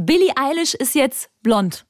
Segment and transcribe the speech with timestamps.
[0.00, 1.84] Billie Eilish ist jetzt blond.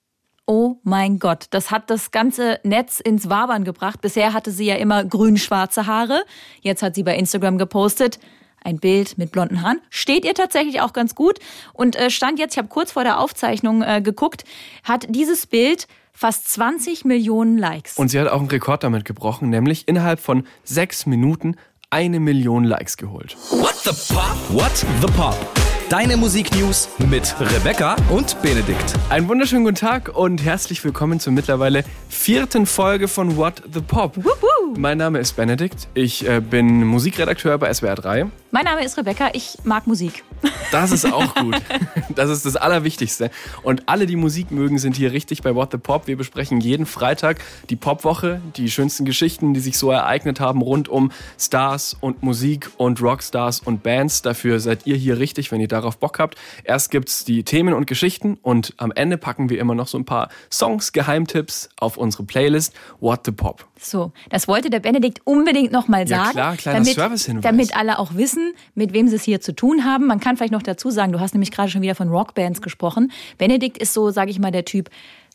[0.46, 4.00] Oh mein Gott, das hat das ganze Netz ins Wabern gebracht.
[4.00, 6.24] Bisher hatte sie ja immer grün-schwarze Haare.
[6.62, 8.18] Jetzt hat sie bei Instagram gepostet,
[8.64, 9.82] ein Bild mit blonden Haaren.
[9.90, 11.38] Steht ihr tatsächlich auch ganz gut.
[11.74, 14.44] Und äh, stand jetzt, ich habe kurz vor der Aufzeichnung äh, geguckt,
[14.84, 17.98] hat dieses Bild fast 20 Millionen Likes.
[17.98, 21.56] Und sie hat auch einen Rekord damit gebrochen, nämlich innerhalb von sechs Minuten
[21.90, 23.36] eine Million Likes geholt.
[23.50, 24.38] What the Pop?
[24.48, 25.57] What the Pop?
[25.90, 28.92] Deine Musiknews mit Rebecca und Benedikt.
[29.08, 34.14] Einen wunderschönen guten Tag und herzlich willkommen zur mittlerweile vierten Folge von What the Pop.
[34.18, 34.74] Wuhu.
[34.76, 35.88] Mein Name ist Benedikt.
[35.94, 38.26] Ich äh, bin Musikredakteur bei SWR 3.
[38.50, 40.24] Mein Name ist Rebecca, ich mag Musik.
[40.72, 41.56] Das ist auch gut.
[42.14, 43.30] Das ist das Allerwichtigste.
[43.62, 46.06] Und alle, die Musik mögen, sind hier richtig bei What the Pop.
[46.08, 47.38] Wir besprechen jeden Freitag
[47.70, 52.70] die Popwoche, die schönsten Geschichten, die sich so ereignet haben rund um Stars und Musik
[52.76, 54.22] und Rockstars und Bands.
[54.22, 56.36] Dafür seid ihr hier richtig, wenn ihr darauf Bock habt.
[56.64, 60.04] Erst gibt's die Themen und Geschichten und am Ende packen wir immer noch so ein
[60.04, 63.64] paar Songs, Geheimtipps auf unsere Playlist What the Pop.
[63.78, 66.30] So, das wollte der Benedikt unbedingt nochmal Ja, sagen.
[66.32, 67.42] klar, kleiner damit, Servicehinweis.
[67.44, 68.37] damit alle auch wissen,
[68.74, 70.06] mit wem sie es hier zu tun haben.
[70.06, 73.12] Man kann vielleicht noch dazu sagen, du hast nämlich gerade schon wieder von Rockbands gesprochen.
[73.38, 74.90] Benedikt ist so, sage ich mal, der Typ,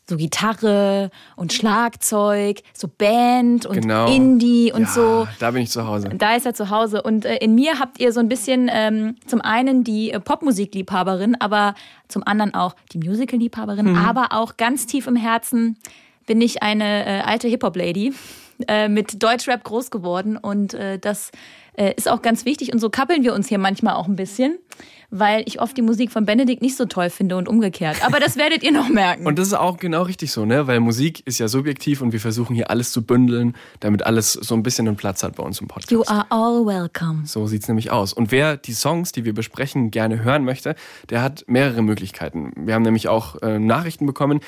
[0.06, 4.06] so Gitarre und Schlagzeug, so Band und Genau.
[4.14, 5.28] Indie und ja, so.
[5.38, 6.10] Da bin ich zu Hause.
[6.10, 7.00] Da ist er zu Hause.
[7.02, 11.36] Und äh, in mir habt ihr so ein bisschen ähm, zum einen die äh, Popmusikliebhaberin,
[11.40, 11.74] aber
[12.08, 13.96] zum anderen auch die Musical-Liebhaberin, Mhm.
[13.96, 15.78] aber auch ganz tief im Herzen
[16.26, 18.12] bin ich eine äh, alte Hip-Hop-Lady
[18.68, 20.36] äh, mit Deutschrap groß geworden.
[20.36, 21.30] Und äh, das
[21.76, 22.72] äh, ist auch ganz wichtig.
[22.72, 24.58] Und so kappeln wir uns hier manchmal auch ein bisschen,
[25.16, 28.04] weil ich oft die Musik von Benedikt nicht so toll finde und umgekehrt.
[28.04, 29.26] Aber das werdet ihr noch merken.
[29.26, 30.66] Und das ist auch genau richtig so, ne?
[30.66, 34.56] Weil Musik ist ja subjektiv und wir versuchen hier alles zu bündeln, damit alles so
[34.56, 35.92] ein bisschen einen Platz hat bei uns im Podcast.
[35.92, 37.26] you are all welcome.
[37.26, 38.12] So sieht's nämlich aus.
[38.12, 40.74] Und wer die Songs, die wir besprechen, gerne hören möchte,
[41.10, 42.52] der hat mehrere Möglichkeiten.
[42.56, 44.40] Wir haben nämlich auch äh, Nachrichten bekommen,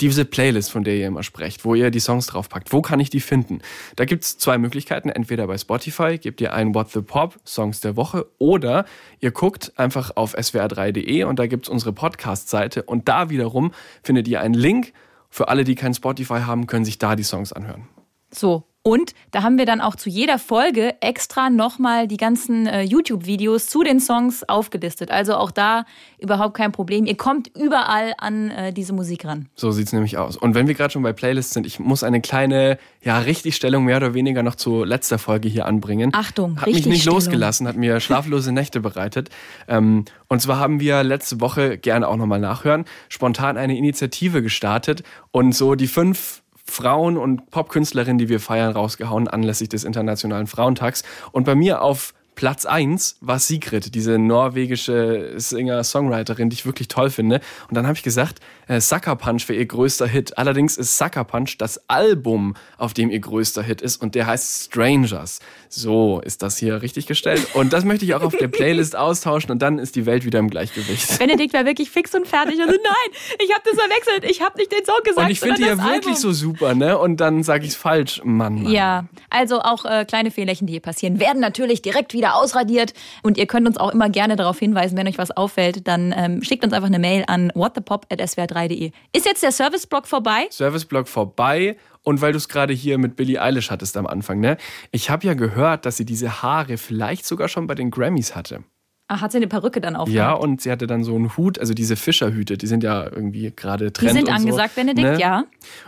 [0.00, 2.72] diese Playlist, von der ihr immer sprecht, wo ihr die Songs draufpackt.
[2.72, 3.60] Wo kann ich die finden?
[3.96, 5.08] Da gibt's zwei Möglichkeiten.
[5.08, 8.84] Entweder bei Spotify gebt ihr ein What the Pop, Songs der Woche, oder
[9.20, 13.72] ihr guckt einfach auf swr3.de und da gibt's unsere Podcast-Seite und da wiederum
[14.02, 14.92] findet ihr einen Link.
[15.30, 17.88] Für alle, die kein Spotify haben, können sich da die Songs anhören.
[18.30, 18.64] So.
[18.86, 23.66] Und da haben wir dann auch zu jeder Folge extra nochmal die ganzen äh, YouTube-Videos
[23.66, 25.10] zu den Songs aufgelistet.
[25.10, 25.86] Also auch da
[26.20, 27.04] überhaupt kein Problem.
[27.04, 29.48] Ihr kommt überall an äh, diese Musik ran.
[29.56, 30.36] So sieht's nämlich aus.
[30.36, 33.96] Und wenn wir gerade schon bei Playlists sind, ich muss eine kleine, ja, Richtigstellung mehr
[33.96, 36.10] oder weniger noch zu letzter Folge hier anbringen.
[36.14, 39.30] Achtung, Hat mich nicht losgelassen, hat mir schlaflose Nächte bereitet.
[39.66, 45.02] Ähm, und zwar haben wir letzte Woche, gerne auch nochmal nachhören, spontan eine Initiative gestartet
[45.32, 51.04] und so die fünf Frauen und Popkünstlerinnen, die wir feiern, rausgehauen anlässlich des Internationalen Frauentags.
[51.32, 57.10] Und bei mir auf Platz eins war Sigrid, diese norwegische Singer-Songwriterin, die ich wirklich toll
[57.10, 57.40] finde.
[57.68, 58.38] Und dann habe ich gesagt,
[58.68, 60.38] äh, Sucker Punch wäre ihr größter Hit.
[60.38, 64.66] Allerdings ist Sucker Punch das Album, auf dem ihr größter Hit ist und der heißt
[64.66, 65.40] Strangers.
[65.68, 67.54] So ist das hier richtig gestellt.
[67.54, 70.38] Und das möchte ich auch auf der Playlist austauschen und dann ist die Welt wieder
[70.38, 71.18] im Gleichgewicht.
[71.18, 72.60] Benedikt war wirklich fix und fertig.
[72.60, 74.30] Also nein, ich habe das verwechselt.
[74.30, 75.26] Ich habe nicht den Song gesagt.
[75.26, 76.20] Und ich finde die ja das wirklich Album.
[76.20, 76.98] so super, ne?
[76.98, 78.20] Und dann sage ich es falsch.
[78.24, 78.72] Mann, Mann.
[78.72, 82.92] Ja, also auch äh, kleine Fehlerchen, die hier passieren, werden natürlich direkt wieder ausradiert.
[83.22, 86.42] Und ihr könnt uns auch immer gerne darauf hinweisen, wenn euch was auffällt, dann ähm,
[86.42, 88.90] schickt uns einfach eine Mail an whatthepop.swr3.de.
[89.12, 90.46] Ist jetzt der Serviceblock vorbei?
[90.50, 91.76] Serviceblock vorbei.
[92.02, 94.58] Und weil du es gerade hier mit Billie Eilish hattest am Anfang, ne?
[94.92, 98.62] Ich habe ja gehört, dass sie diese Haare vielleicht sogar schon bei den Grammys hatte.
[99.08, 100.08] Ach, hat sie eine Perücke dann auf?
[100.08, 103.52] Ja, und sie hatte dann so einen Hut, also diese Fischerhüte, die sind ja irgendwie
[103.54, 105.20] gerade Die Trend sind und angesagt, so, Benedikt, ne?
[105.20, 105.44] ja.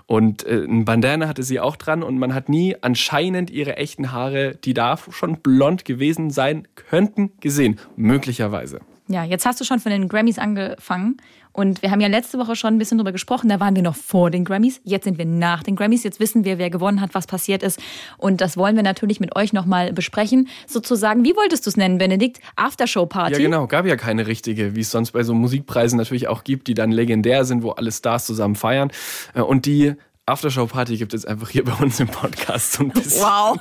[0.06, 4.12] Und äh, ein Bandana hatte sie auch dran und man hat nie anscheinend ihre echten
[4.12, 7.81] Haare, die da schon blond gewesen sein könnten, gesehen.
[7.97, 8.81] Möglicherweise.
[9.09, 11.17] Ja, jetzt hast du schon von den Grammys angefangen.
[11.53, 13.48] Und wir haben ja letzte Woche schon ein bisschen drüber gesprochen.
[13.48, 14.81] Da waren wir noch vor den Grammys.
[14.84, 16.04] Jetzt sind wir nach den Grammys.
[16.04, 17.81] Jetzt wissen wir, wer gewonnen hat, was passiert ist.
[18.16, 20.48] Und das wollen wir natürlich mit euch nochmal besprechen.
[20.66, 22.41] Sozusagen, wie wolltest du es nennen, Benedikt?
[22.56, 23.32] Aftershow-Party?
[23.34, 23.66] Ja, genau.
[23.66, 26.92] Gab ja keine richtige, wie es sonst bei so Musikpreisen natürlich auch gibt, die dann
[26.92, 28.91] legendär sind, wo alle Stars zusammen feiern.
[29.34, 29.94] Äh, Und die
[30.27, 33.22] Aftershow-Party gibt es einfach hier bei uns im Podcast so ein bisschen.
[33.22, 33.59] Wow,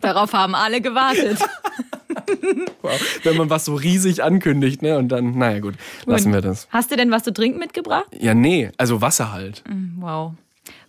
[0.00, 1.38] darauf haben alle gewartet.
[2.82, 3.20] Wow.
[3.24, 4.98] Wenn man was so riesig ankündigt, ne?
[4.98, 5.74] Und dann, naja gut,
[6.06, 6.68] lassen wir das.
[6.70, 8.06] Hast du denn was zu trinken mitgebracht?
[8.18, 9.64] Ja, nee, also Wasser halt.
[9.98, 10.34] Wow.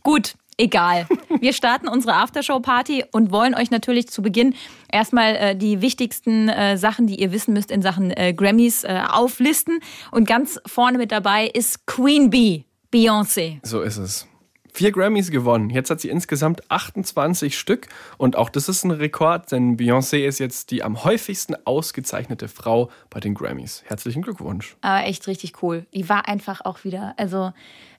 [0.03, 1.07] Gut, egal.
[1.39, 4.53] Wir starten unsere Aftershow-Party und wollen euch natürlich zu Beginn
[4.91, 9.01] erstmal äh, die wichtigsten äh, Sachen, die ihr wissen müsst in Sachen äh, Grammys, äh,
[9.09, 9.79] auflisten.
[10.11, 13.59] Und ganz vorne mit dabei ist Queen Bee, Beyoncé.
[13.63, 14.28] So ist es.
[14.73, 15.69] Vier Grammys gewonnen.
[15.69, 17.87] Jetzt hat sie insgesamt 28 Stück.
[18.17, 22.89] Und auch das ist ein Rekord, denn Beyoncé ist jetzt die am häufigsten ausgezeichnete Frau
[23.09, 23.83] bei den Grammys.
[23.85, 24.75] Herzlichen Glückwunsch.
[24.81, 25.85] Aber echt richtig cool.
[25.93, 27.51] Die war einfach auch wieder, also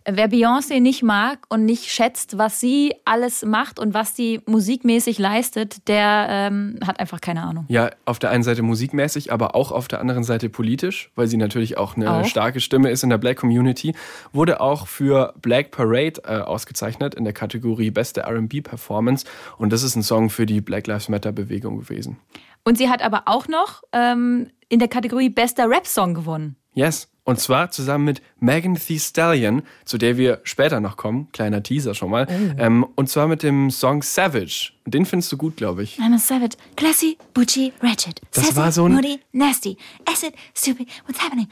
[0.05, 5.19] wer Beyoncé nicht mag und nicht schätzt, was sie alles macht und was sie musikmäßig
[5.19, 7.67] leistet, der ähm, hat einfach keine Ahnung.
[7.69, 11.37] Ja, auf der einen Seite musikmäßig, aber auch auf der anderen Seite politisch, weil sie
[11.37, 12.25] natürlich auch eine Auch.
[12.25, 13.94] starke Stimme ist in der Black Community.
[14.32, 19.26] Wurde auch für Black Parade äh, ausgezeichnet in der Kategorie Beste RB Performance.
[19.58, 22.19] Und das ist ein Song für die Black Lives Matter Bewegung gewesen.
[22.64, 26.56] Und sie hat aber auch noch ähm, in der Kategorie Bester Rap-Song gewonnen.
[26.75, 27.09] Yes.
[27.25, 31.28] Und zwar zusammen mit Megan Thee Stallion, zu der wir später noch kommen.
[31.32, 32.26] Kleiner Teaser schon mal.
[32.58, 34.72] Ähm, und zwar mit dem Song Savage.
[34.87, 35.99] Den findest du gut, glaube ich.
[36.00, 38.20] I'm a savage, classy, butchy, ratchet.
[38.32, 39.76] Das sassy, war so ein- moody, nasty,
[40.11, 41.46] acid, stupid, what's happening?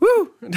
[0.00, 0.28] Woo.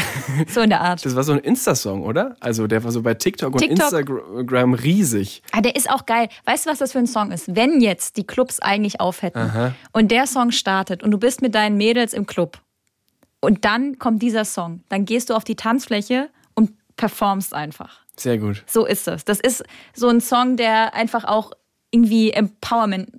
[0.49, 1.05] so in der Art.
[1.05, 2.35] Das war so ein Insta-Song, oder?
[2.39, 3.79] Also der war so bei TikTok und TikTok.
[3.79, 5.41] Instagram riesig.
[5.51, 6.27] Ah, der ist auch geil.
[6.45, 7.55] Weißt du, was das für ein Song ist?
[7.55, 11.55] Wenn jetzt die Clubs eigentlich auf hätten und der Song startet und du bist mit
[11.55, 12.59] deinen Mädels im Club
[13.39, 17.99] und dann kommt dieser Song, dann gehst du auf die Tanzfläche und performst einfach.
[18.15, 18.63] Sehr gut.
[18.65, 19.25] So ist das.
[19.25, 19.63] Das ist
[19.93, 21.51] so ein Song, der einfach auch
[21.91, 23.09] irgendwie Empowerment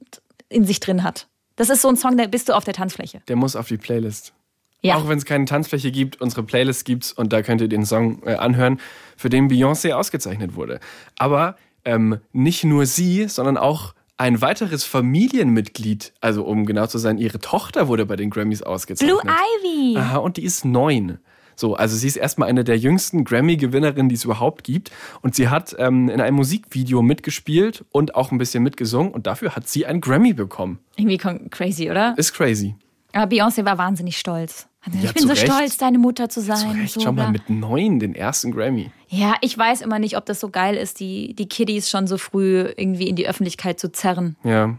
[0.48, 1.28] in sich drin hat.
[1.56, 3.20] Das ist so ein Song, da bist du auf der Tanzfläche.
[3.28, 4.32] Der muss auf die Playlist.
[4.80, 4.96] Ja.
[4.96, 8.22] Auch wenn es keine Tanzfläche gibt, unsere Playlist gibt's und da könnt ihr den Song
[8.24, 8.80] äh, anhören,
[9.16, 10.78] für den Beyoncé ausgezeichnet wurde.
[11.16, 17.18] Aber ähm, nicht nur sie, sondern auch ein weiteres Familienmitglied, also um genau zu sein,
[17.18, 19.20] ihre Tochter wurde bei den Grammys ausgezeichnet.
[19.22, 19.96] Blue Ivy.
[19.96, 21.18] Aha, und die ist neun.
[21.54, 24.92] So, also sie ist erstmal eine der jüngsten Grammy-Gewinnerinnen, die es überhaupt gibt.
[25.22, 29.12] Und sie hat ähm, in einem Musikvideo mitgespielt und auch ein bisschen mitgesungen.
[29.12, 30.78] Und dafür hat sie einen Grammy bekommen.
[30.96, 32.14] Irgendwie crazy, oder?
[32.16, 32.76] Ist crazy.
[33.12, 34.67] Aber Beyoncé war wahnsinnig stolz.
[34.84, 35.42] Gesagt, Ja, ich bin so Recht.
[35.46, 36.56] stolz, deine Mutter zu sein.
[36.56, 37.30] Zu Recht, so, schau mal, bla.
[37.32, 38.90] mit neun den ersten Grammy.
[39.08, 42.16] Ja, ich weiß immer nicht, ob das so geil ist, die, die Kiddies schon so
[42.18, 44.36] früh irgendwie in die Öffentlichkeit zu zerren.
[44.44, 44.78] Ja,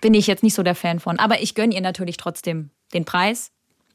[0.00, 1.18] Bin ich jetzt nicht so der Fan von.
[1.18, 3.50] Aber ich gönne ihr natürlich trotzdem den Preis.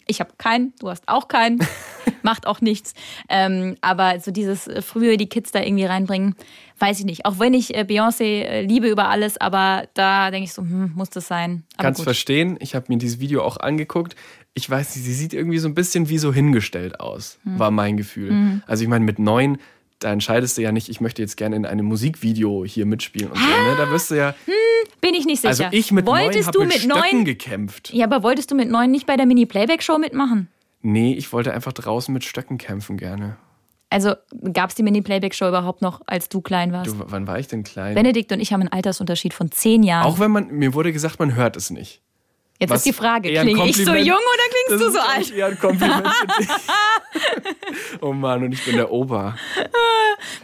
[0.05, 1.59] Ich habe keinen, du hast auch keinen.
[2.23, 2.93] Macht auch nichts.
[3.29, 6.35] Ähm, aber so dieses frühe die Kids da irgendwie reinbringen,
[6.79, 7.25] weiß ich nicht.
[7.25, 10.93] Auch wenn ich äh, Beyoncé äh, liebe über alles, aber da denke ich so, hm,
[10.95, 11.63] muss das sein.
[11.75, 12.05] Aber kannst gut.
[12.05, 12.57] verstehen.
[12.61, 14.15] Ich habe mir dieses Video auch angeguckt.
[14.55, 17.57] Ich weiß nicht, sie sieht irgendwie so ein bisschen wie so hingestellt aus, Hm.
[17.59, 18.61] war mein Gefühl.
[18.67, 19.57] Also ich meine, mit neun,
[19.99, 23.37] da entscheidest du ja nicht, ich möchte jetzt gerne in einem Musikvideo hier mitspielen und
[23.37, 23.43] so.
[23.45, 23.75] Ne?
[23.77, 24.35] Da wirst du ja,
[25.01, 25.49] Bin ich nicht sicher.
[25.49, 27.25] also ich mit neun wolltest habe du mit, mit Stöcken neun?
[27.25, 27.91] gekämpft.
[27.93, 30.49] Ja, aber wolltest du mit neun nicht bei der Mini-Playback-Show mitmachen?
[30.81, 33.37] Nee, ich wollte einfach draußen mit Stöcken kämpfen gerne.
[33.89, 34.15] Also
[34.53, 36.91] gab es die Mini-Playback-Show überhaupt noch, als du klein warst?
[36.91, 37.95] Du, wann war ich denn klein?
[37.95, 40.05] Benedikt und ich haben einen Altersunterschied von zehn Jahren.
[40.05, 42.01] auch wenn man, mir wurde gesagt, man hört es nicht.
[42.59, 45.09] Jetzt was ist die Frage, klinge ich so jung oder klingst du Das so ist
[45.09, 45.31] alt?
[45.31, 46.49] eher ein Kompliment für dich.
[48.01, 49.35] oh Mann, und ich bin der Opa.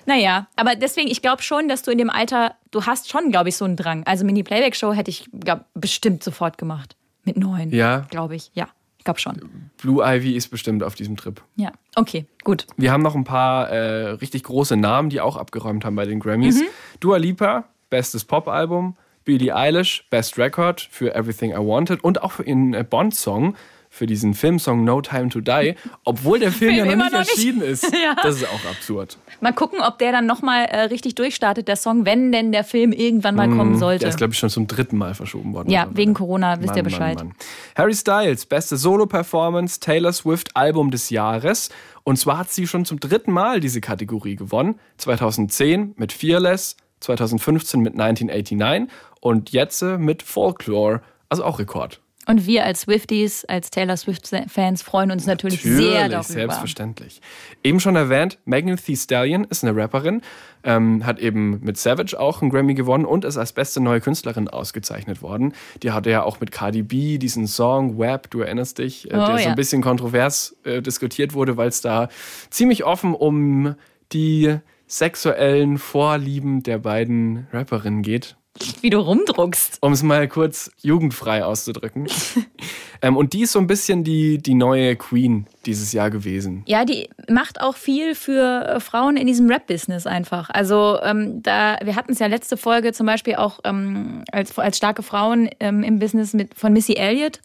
[0.05, 3.49] Naja, aber deswegen, ich glaube schon, dass du in dem Alter, du hast schon, glaube
[3.49, 4.03] ich, so einen Drang.
[4.05, 6.95] Also Mini-Playback-Show hätte ich glaub, bestimmt sofort gemacht.
[7.23, 7.69] Mit neun.
[7.71, 8.05] Ja.
[8.09, 8.49] Glaube ich.
[8.53, 8.67] Ja,
[8.97, 9.69] ich glaube schon.
[9.77, 11.41] Blue Ivy ist bestimmt auf diesem Trip.
[11.55, 12.65] Ja, okay, gut.
[12.75, 16.19] Wir haben noch ein paar äh, richtig große Namen, die auch abgeräumt haben bei den
[16.19, 16.61] Grammys.
[16.99, 18.97] Dua Lipa, bestes Pop-Album.
[19.25, 23.55] Billie Eilish, Best Record für Everything I Wanted und auch für ihren äh, Bond-Song,
[23.91, 25.73] für diesen Filmsong No Time to Die,
[26.03, 27.31] obwohl der Film, Film ja noch nicht noch nicht.
[27.31, 27.91] erschienen ist.
[28.03, 28.15] Ja.
[28.21, 29.17] Das ist auch absurd.
[29.41, 32.91] Mal gucken, ob der dann nochmal äh, richtig durchstartet, der Song, wenn denn der Film
[32.91, 34.01] irgendwann mal kommen sollte.
[34.01, 35.69] Der ist, glaube ich, schon zum dritten Mal verschoben worden.
[35.69, 37.17] Ja, wegen Corona, wisst ihr Bescheid.
[37.17, 37.35] Mann, Mann.
[37.75, 41.69] Harry Styles, beste Solo-Performance, Taylor Swift Album des Jahres.
[42.03, 44.79] Und zwar hat sie schon zum dritten Mal diese Kategorie gewonnen.
[44.97, 51.01] 2010 mit Fearless, 2015 mit 1989 und jetzt äh, mit Folklore.
[51.29, 52.01] Also auch Rekord.
[52.29, 56.21] Und wir als Swifties, als Taylor Swift-Fans freuen uns natürlich, sehr darüber.
[56.23, 57.21] selbstverständlich.
[57.63, 60.21] Eben schon erwähnt, Megan Thee Stallion ist eine Rapperin,
[60.63, 64.47] ähm, hat eben mit Savage auch einen Grammy gewonnen und ist als beste neue Künstlerin
[64.47, 65.53] ausgezeichnet worden.
[65.81, 69.25] Die hatte ja auch mit Cardi B diesen Song Web, du erinnerst dich, äh, Oh,
[69.25, 69.49] der so ja.
[69.49, 72.09] ein bisschen kontrovers äh, diskutiert wurde, weil es da
[72.51, 73.73] ziemlich offen um
[74.11, 74.55] die
[74.89, 78.35] sexuellen Vorlieben der beiden Rapperinnen geht
[78.81, 79.77] Wie du rumdruckst.
[79.81, 82.07] um es mal kurz jugendfrei auszudrücken.
[83.03, 86.63] ähm, und die ist so ein bisschen die, die neue Queen dieses Jahr gewesen.
[86.65, 90.49] Ja, die macht auch viel für äh, Frauen in diesem Rap-Business einfach.
[90.49, 94.77] Also ähm, da, wir hatten es ja letzte Folge zum Beispiel auch ähm, als, als
[94.77, 97.39] starke Frauen ähm, im Business mit, von Missy Elliott.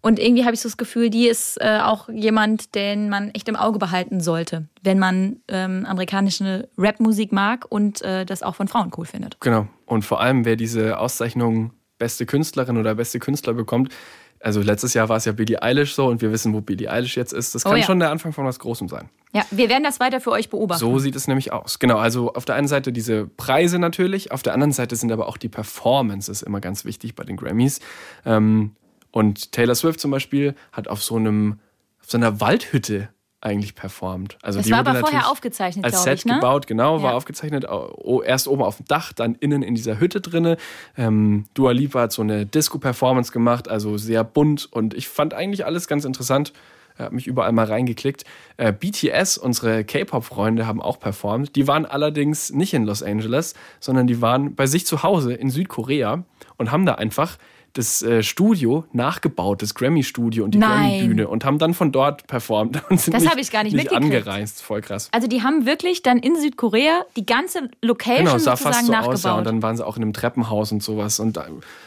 [0.00, 3.48] Und irgendwie habe ich so das Gefühl, die ist äh, auch jemand, den man echt
[3.48, 8.68] im Auge behalten sollte, wenn man ähm, amerikanische Rap-Musik mag und äh, das auch von
[8.68, 9.40] Frauen cool findet.
[9.40, 9.66] Genau.
[9.86, 13.92] Und vor allem, wer diese Auszeichnung beste Künstlerin oder beste Künstler bekommt,
[14.40, 17.16] Also letztes Jahr war es ja Billie Eilish so und wir wissen, wo Billie Eilish
[17.16, 17.56] jetzt ist.
[17.56, 17.84] Das Oh kann ja.
[17.84, 19.08] schon der Anfang von was Großem sein.
[19.32, 20.78] Ja, wir werden das weiter für euch beobachten.
[20.78, 21.80] So sieht es nämlich aus.
[21.80, 25.26] Genau, also auf der einen Seite diese Preise natürlich, auf der anderen Seite sind aber
[25.26, 27.80] auch die Performances immer ganz wichtig bei den Grammys.
[28.24, 28.76] Ähm,
[29.10, 31.58] und Taylor Swift zum Beispiel hat auf so einem,
[32.00, 33.08] auf so einer Waldhütte
[33.40, 34.36] eigentlich performt.
[34.42, 36.34] Also Das die war aber vorher aufgezeichnet, als glaub Set ich, ne?
[36.34, 37.16] gebaut, genau, war Ja.
[37.16, 37.66] aufgezeichnet.
[37.68, 40.56] Oh, erst oben auf dem Dach, dann innen in dieser Hütte drinne.
[40.96, 45.64] Ähm, Dua Lipa hat so eine Disco-Performance gemacht, also sehr bunt und ich fand eigentlich
[45.64, 46.52] alles ganz interessant.
[46.96, 48.24] Er hat mich überall mal reingeklickt.
[48.56, 51.54] Äh, BTS, unsere K-Pop-Freunde, haben auch performt.
[51.54, 55.48] Die waren allerdings nicht in Los Angeles, sondern die waren bei sich zu Hause in
[55.48, 56.24] Südkorea
[56.56, 57.38] und haben da einfach
[57.78, 60.58] das äh, Studio nachgebaut, das Grammy-Studio und die.
[60.58, 63.92] Grammy-Bühne und haben dann von dort performt und sind Das nicht, ich gar nicht nicht
[63.92, 64.62] angereist.
[64.62, 65.08] Voll krass.
[65.12, 68.92] Also die haben wirklich dann in Südkorea die ganze Location Genau, sah sozusagen fast so
[68.92, 69.14] nachgebaut.
[69.14, 69.34] aus, ja.
[69.38, 71.20] Und dann waren sie auch in einem Treppenhaus und sowas.
[71.20, 71.42] Und äh,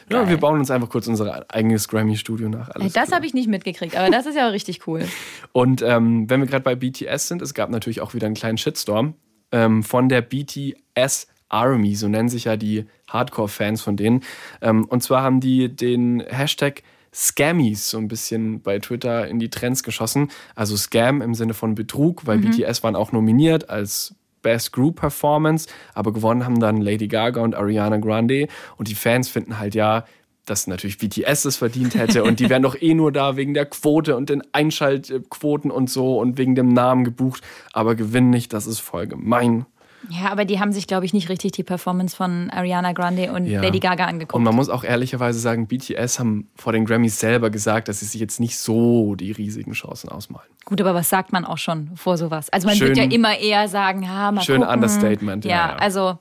[0.10, 2.70] ja, wir bauen uns einfach kurz unser eigenes Grammy-Studio nach.
[2.70, 5.06] Alles das habe ich nicht mitgekriegt, aber das ist ja richtig cool.
[5.52, 8.58] Und ähm, wenn wir gerade bei BTS sind, es gab natürlich auch wieder einen kleinen
[8.58, 9.16] Shitstorm
[9.52, 14.24] ähm, von der BTS Army, so nennen sich ja die Hardcore-Fans von denen.
[14.62, 19.50] Ähm, und zwar haben die den Hashtag Scammies so ein bisschen bei Twitter in die
[19.50, 20.30] Trends geschossen.
[20.56, 25.68] Also Scam im Sinne von Betrug, weil BTS waren auch nominiert als Best Group Performance,
[25.94, 28.48] aber gewonnen haben dann Lady Gaga und Ariana Grande.
[28.78, 30.06] Und die Fans finden halt ja,
[30.46, 33.66] dass natürlich BTS es verdient hätte und die wären doch eh nur da wegen der
[33.68, 37.44] Quote und den Einschaltquoten und so und wegen dem Namen gebucht,
[37.74, 39.66] aber gewinnen nicht, das ist voll gemein.
[40.10, 43.46] Ja, aber die haben sich, glaube ich, nicht richtig die Performance von Ariana Grande und
[43.46, 43.62] Ja.
[43.62, 44.34] Lady Gaga angeguckt.
[44.34, 48.06] Und man muss auch ehrlicherweise sagen, BTS haben vor den Grammys selber gesagt, dass sie
[48.06, 50.48] sich jetzt nicht so die riesigen Chancen ausmalen.
[50.66, 52.50] Gut, aber was sagt man auch schon vor sowas?
[52.50, 54.74] Also man Schön- wird ja immer eher sagen, ja, mal Schön gucken.
[54.74, 56.18] Understatement, ja, Ja, also,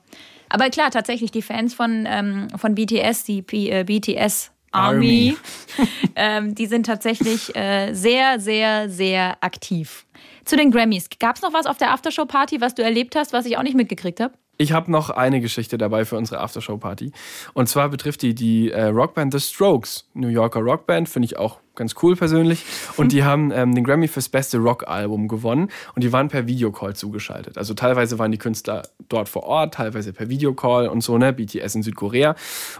[0.49, 5.35] aber klar, tatsächlich die Fans von, ähm, von BTS, die P äh, BTS Army,
[6.15, 10.05] ähm, die sind tatsächlich äh, sehr, sehr, sehr aktiv.
[10.45, 11.07] Zu den Grammys.
[11.19, 13.75] Gab es noch was auf der Aftershow-Party, was du erlebt hast, was ich auch nicht
[13.75, 14.33] mitgekriegt habe?
[14.61, 17.11] Ich habe noch eine Geschichte dabei für unsere Aftershow-Party.
[17.53, 21.57] Und zwar betrifft die die äh, Rockband The Strokes, New Yorker Rockband, finde ich auch
[21.73, 22.63] ganz cool persönlich.
[22.95, 26.95] Und die haben ähm, den Grammy fürs beste Rock-Album gewonnen und die waren per Videocall
[26.95, 27.57] zugeschaltet.
[27.57, 31.33] Also teilweise waren die Künstler dort vor Ort, teilweise per Videocall und so, ne?
[31.33, 32.35] BTS in Südkorea.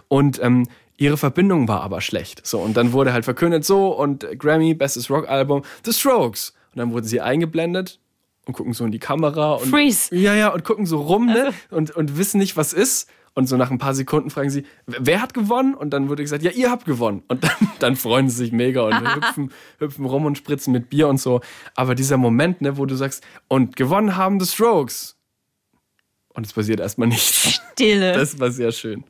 [0.06, 2.46] Und ähm, ihre Verbindung war aber schlecht.
[2.46, 6.54] So, und dann wurde halt verkündet so und Grammy, bestes Rock-Album, The Strokes.
[6.72, 8.00] Und dann wurden sie eingeblendet
[8.46, 10.14] und gucken so in die Kamera und Freeze.
[10.14, 11.52] ja, ja, und gucken so rum ne?
[11.70, 13.08] und, und wissen nicht, was ist.
[13.34, 15.74] Und so nach ein paar Sekunden fragen sie, wer hat gewonnen?
[15.74, 17.22] Und dann wurde gesagt, ja, ihr habt gewonnen.
[17.28, 21.08] Und dann, dann freuen sie sich mega und hüpfen, hüpfen rum und spritzen mit Bier
[21.08, 21.40] und so.
[21.74, 25.16] Aber dieser Moment, ne, wo du sagst, und gewonnen haben The Strokes.
[26.34, 27.60] Und es passiert erstmal nichts.
[27.72, 28.12] Stille.
[28.18, 29.04] Das war sehr schön.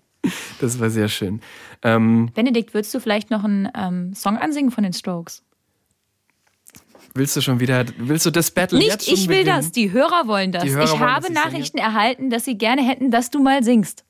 [0.61, 1.41] Das war sehr schön.
[1.83, 5.43] Ähm, Benedikt, würdest du vielleicht noch einen ähm, Song ansingen von den Strokes?
[7.15, 9.57] Willst du schon wieder, willst du das Battle Nicht jetzt schon ich will beginnen?
[9.57, 10.65] das, die Hörer wollen das.
[10.65, 11.41] Hörer ich wollen, habe ich singe.
[11.41, 14.05] Nachrichten erhalten, dass sie gerne hätten, dass du mal singst.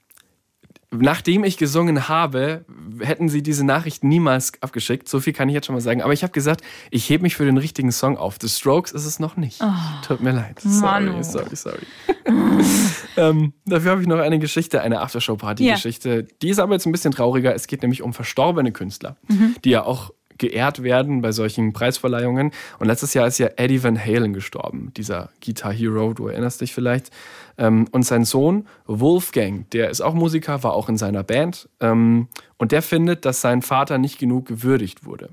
[0.94, 2.66] Nachdem ich gesungen habe,
[3.00, 5.08] hätten sie diese Nachricht niemals abgeschickt.
[5.08, 6.02] So viel kann ich jetzt schon mal sagen.
[6.02, 8.36] Aber ich habe gesagt, ich hebe mich für den richtigen Song auf.
[8.38, 9.62] The Strokes ist es noch nicht.
[10.06, 10.60] Tut mir leid.
[10.60, 11.22] Sorry, Manu.
[11.22, 11.78] sorry, sorry.
[13.16, 16.26] ähm, dafür habe ich noch eine Geschichte, eine Aftershow-Party-Geschichte.
[16.42, 17.54] Die ist aber jetzt ein bisschen trauriger.
[17.54, 19.16] Es geht nämlich um verstorbene Künstler,
[19.64, 22.52] die ja auch geehrt werden bei solchen Preisverleihungen.
[22.78, 26.72] Und letztes Jahr ist ja Eddie Van Halen gestorben, dieser Guitar Hero, du erinnerst dich
[26.72, 27.10] vielleicht.
[27.58, 31.68] Ähm, und sein Sohn Wolfgang, der ist auch Musiker, war auch in seiner Band.
[31.80, 35.30] Ähm, und der findet, dass sein Vater nicht genug gewürdigt wurde.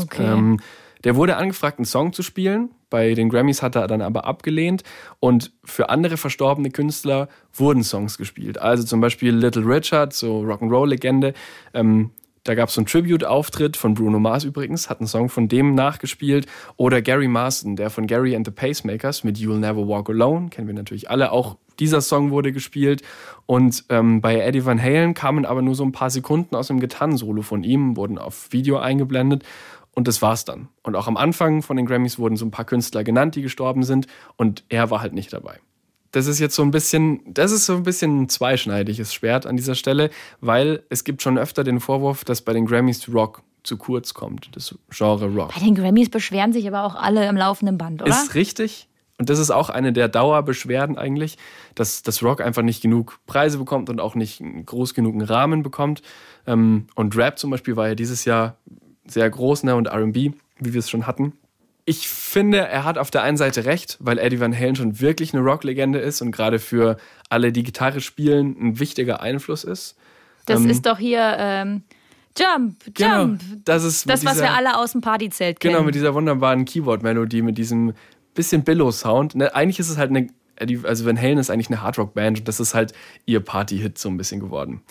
[0.00, 0.24] Okay.
[0.24, 0.60] Ähm,
[1.04, 2.70] der wurde angefragt, einen Song zu spielen.
[2.88, 4.82] Bei den Grammys hat er dann aber abgelehnt.
[5.18, 8.58] Und für andere verstorbene Künstler wurden Songs gespielt.
[8.58, 11.34] Also zum Beispiel Little Richard, so Rock'n'Roll-Legende.
[11.74, 12.10] Ähm,
[12.44, 15.74] da gab es so einen Tribute-Auftritt von Bruno Mars übrigens, hat einen Song von dem
[15.74, 16.46] nachgespielt.
[16.76, 20.66] Oder Gary Marston, der von Gary and the Pacemakers mit You'll Never Walk Alone, kennen
[20.66, 21.30] wir natürlich alle.
[21.30, 23.02] Auch dieser Song wurde gespielt.
[23.46, 26.80] Und ähm, bei Eddie Van Halen kamen aber nur so ein paar Sekunden aus dem
[26.80, 29.44] Gitarrensolo von ihm, wurden auf Video eingeblendet.
[29.94, 30.68] Und das war's dann.
[30.82, 33.84] Und auch am Anfang von den Grammys wurden so ein paar Künstler genannt, die gestorben
[33.84, 34.06] sind.
[34.36, 35.60] Und er war halt nicht dabei.
[36.12, 39.56] Das ist jetzt so ein bisschen, das ist so ein bisschen ein zweischneidiges Schwert an
[39.56, 43.76] dieser Stelle, weil es gibt schon öfter den Vorwurf, dass bei den Grammys Rock zu
[43.76, 45.54] kurz kommt, das Genre Rock.
[45.54, 48.10] Bei den Grammys beschweren sich aber auch alle im laufenden Band, oder?
[48.10, 48.88] Ist richtig.
[49.18, 51.38] Und das ist auch eine der Dauerbeschwerden eigentlich,
[51.74, 55.62] dass das Rock einfach nicht genug Preise bekommt und auch nicht einen groß genugen Rahmen
[55.62, 56.02] bekommt.
[56.46, 58.56] Ähm, Und Rap zum Beispiel war ja dieses Jahr
[59.06, 59.76] sehr groß, ne?
[59.76, 61.34] Und RB, wie wir es schon hatten.
[61.84, 65.34] Ich finde, er hat auf der einen Seite recht, weil Eddie Van Halen schon wirklich
[65.34, 66.96] eine Rocklegende ist und gerade für
[67.28, 69.96] alle, die Gitarre spielen, ein wichtiger Einfluss ist.
[70.46, 71.82] das ähm, ist doch hier ähm,
[72.38, 73.42] Jump, Genau, Jump.
[73.64, 75.74] das ist Das, was dieser- wir alle aus dem Partyzelt kennen.
[75.74, 77.94] Genau, mit dieser wunderbaren Keyboard-Melodie, mit diesem
[78.34, 79.34] bisschen Billow-Sound.
[79.34, 80.28] Ne, eigentlich ist es halt eine,
[80.84, 82.92] also Van Halen ist eigentlich eine Hardrock-Band und das ist halt
[83.26, 84.82] ihr Party-Hit so ein bisschen geworden.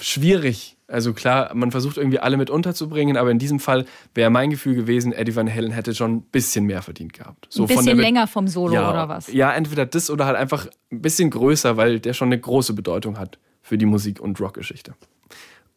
[0.00, 0.76] Schwierig.
[0.92, 4.74] Also klar, man versucht irgendwie alle mit unterzubringen, aber in diesem Fall wäre mein Gefühl
[4.74, 7.46] gewesen, Eddie Van Halen hätte schon ein bisschen mehr verdient gehabt.
[7.48, 9.32] So Ein bisschen länger vom Solo ja, oder was?
[9.32, 13.18] Ja, entweder das oder halt einfach ein bisschen größer, weil der schon eine große Bedeutung
[13.18, 14.94] hat für die Musik- und Rockgeschichte.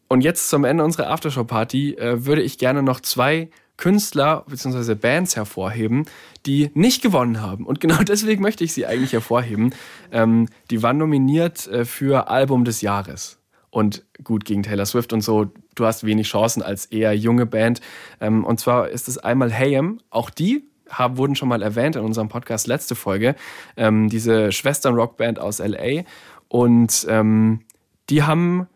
[0.07, 4.95] Und jetzt zum Ende unserer Aftershow-Party äh, würde ich gerne noch zwei Künstler bzw.
[4.95, 6.05] Bands hervorheben,
[6.45, 7.65] die nicht gewonnen haben.
[7.65, 9.73] Und genau deswegen möchte ich sie eigentlich hervorheben.
[10.11, 13.39] Ähm, die waren nominiert äh, für Album des Jahres.
[13.75, 17.81] Und gut, gegen Taylor Swift und so, du hast wenig Chancen als eher junge Band.
[18.21, 19.99] Ähm, und zwar ist es einmal Hayem.
[20.09, 23.35] Auch die haben, wurden schon mal erwähnt in unserem Podcast letzte Folge.
[23.75, 26.03] Ähm, diese Schwestern-Rockband aus LA.
[26.47, 27.65] Und ähm,
[28.09, 28.67] die haben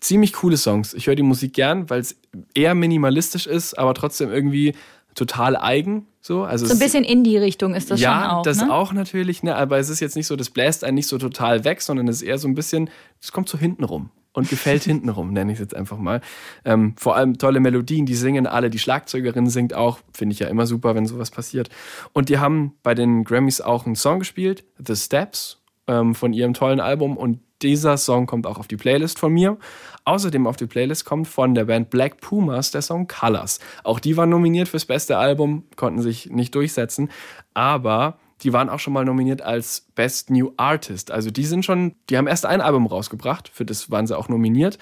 [0.00, 0.94] ziemlich coole Songs.
[0.94, 2.16] Ich höre die Musik gern, weil es
[2.52, 4.74] eher minimalistisch ist, aber trotzdem irgendwie
[5.14, 6.08] total eigen.
[6.20, 8.42] So, also So ein bisschen in die Richtung ist das ja, schon auch.
[8.42, 8.72] das ne?
[8.72, 9.54] auch natürlich, ne?
[9.54, 12.16] aber es ist jetzt nicht so, das bläst einen nicht so total weg, sondern es
[12.16, 12.90] ist eher so ein bisschen,
[13.22, 16.20] es kommt so hinten rum und gefällt hinten rum, nenne ich es jetzt einfach mal.
[16.64, 20.48] Ähm, vor allem tolle Melodien, die singen alle, die Schlagzeugerin singt auch, finde ich ja
[20.48, 21.68] immer super, wenn sowas passiert.
[22.12, 26.54] Und die haben bei den Grammys auch einen Song gespielt, The Steps, ähm, von ihrem
[26.54, 29.58] tollen Album und dieser Song kommt auch auf die Playlist von mir.
[30.04, 33.60] Außerdem auf die Playlist kommt von der Band Black Pumas der Song Colors.
[33.84, 37.10] Auch die waren nominiert fürs beste Album, konnten sich nicht durchsetzen,
[37.52, 41.10] aber die waren auch schon mal nominiert als Best New Artist.
[41.10, 44.28] Also die sind schon, die haben erst ein Album rausgebracht, für das waren sie auch
[44.28, 44.78] nominiert.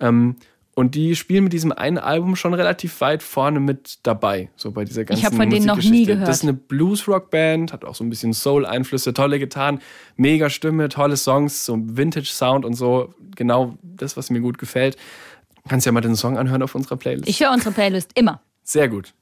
[0.00, 0.36] Ähm,
[0.74, 4.84] und die spielen mit diesem einen Album schon relativ weit vorne mit dabei, so bei
[4.84, 6.28] dieser ganzen hab von denen noch nie gehört.
[6.28, 9.80] Das ist eine Blues-Rock-Band, hat auch so ein bisschen Soul-Einflüsse, tolle Gitarren,
[10.16, 13.12] mega Stimme, tolle Songs, so Vintage-Sound und so.
[13.34, 14.96] Genau das, was mir gut gefällt.
[15.68, 17.28] Kannst ja mal den Song anhören auf unserer Playlist.
[17.28, 18.40] Ich höre unsere Playlist immer.
[18.62, 19.12] Sehr gut.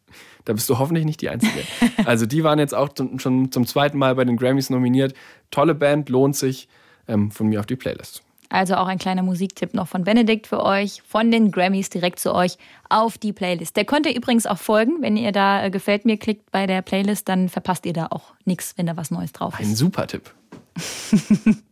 [0.44, 1.62] Da bist du hoffentlich nicht die Einzige.
[2.04, 5.14] Also die waren jetzt auch zum, schon zum zweiten Mal bei den Grammys nominiert.
[5.50, 6.68] Tolle Band, lohnt sich.
[7.06, 8.22] Ähm, von mir auf die Playlist.
[8.50, 12.34] Also auch ein kleiner Musiktipp noch von Benedikt für euch, von den Grammys direkt zu
[12.34, 12.56] euch
[12.88, 13.76] auf die Playlist.
[13.76, 15.00] Der könnt ihr übrigens auch folgen.
[15.00, 18.34] Wenn ihr da äh, gefällt mir klickt bei der Playlist, dann verpasst ihr da auch
[18.44, 19.76] nichts, wenn da was Neues drauf Ein ist.
[19.76, 20.34] super Tipp.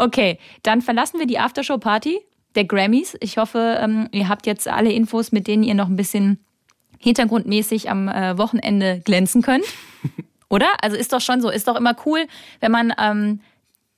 [0.00, 2.20] Okay, dann verlassen wir die Aftershow-Party
[2.54, 3.16] der Grammys.
[3.20, 6.38] Ich hoffe, ähm, ihr habt jetzt alle Infos, mit denen ihr noch ein bisschen
[6.98, 9.64] hintergrundmäßig am äh, Wochenende glänzen könnt.
[10.50, 10.66] Oder?
[10.82, 12.26] Also ist doch schon so, ist doch immer cool,
[12.60, 13.40] wenn man ähm,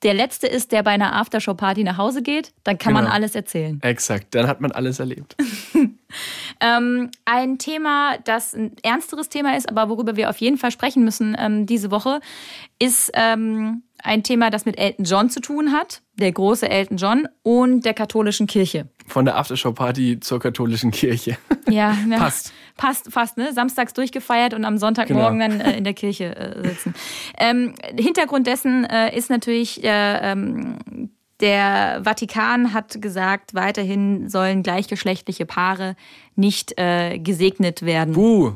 [0.02, 3.14] der Letzte ist, der bei einer Aftershow-Party nach Hause geht, dann kann man Genau.
[3.14, 3.78] alles erzählen.
[3.82, 5.36] Exakt, dann hat man alles erlebt.
[6.60, 11.04] Ähm, ein Thema, das ein ernsteres Thema ist, aber worüber wir auf jeden Fall sprechen
[11.04, 12.20] müssen ähm, diese Woche,
[12.78, 17.28] ist ähm, ein Thema, das mit Elton John zu tun hat, der große Elton John
[17.42, 18.88] und der katholischen Kirche.
[19.10, 21.36] Von der Aftershow-Party zur katholischen Kirche.
[21.68, 22.18] Ja, ja.
[22.18, 22.52] Passt.
[22.76, 23.52] Passt, fast, ne?
[23.52, 25.58] Samstags durchgefeiert und am Sonntagmorgen Genau.
[25.58, 26.94] dann äh, in der Kirche äh, sitzen.
[27.38, 35.46] Ähm, Hintergrund dessen äh, ist natürlich, äh, ähm, der Vatikan hat gesagt, weiterhin sollen gleichgeschlechtliche
[35.46, 35.94] Paare
[36.34, 38.14] nicht äh, gesegnet werden.
[38.14, 38.54] Buh,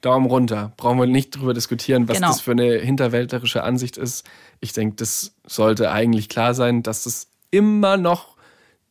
[0.00, 0.72] Daumen runter.
[0.78, 2.28] Brauchen wir nicht drüber diskutieren, was Genau.
[2.28, 4.24] das für eine hinterwäldlerische Ansicht ist.
[4.60, 8.36] Ich denke, das sollte eigentlich klar sein, dass das immer noch,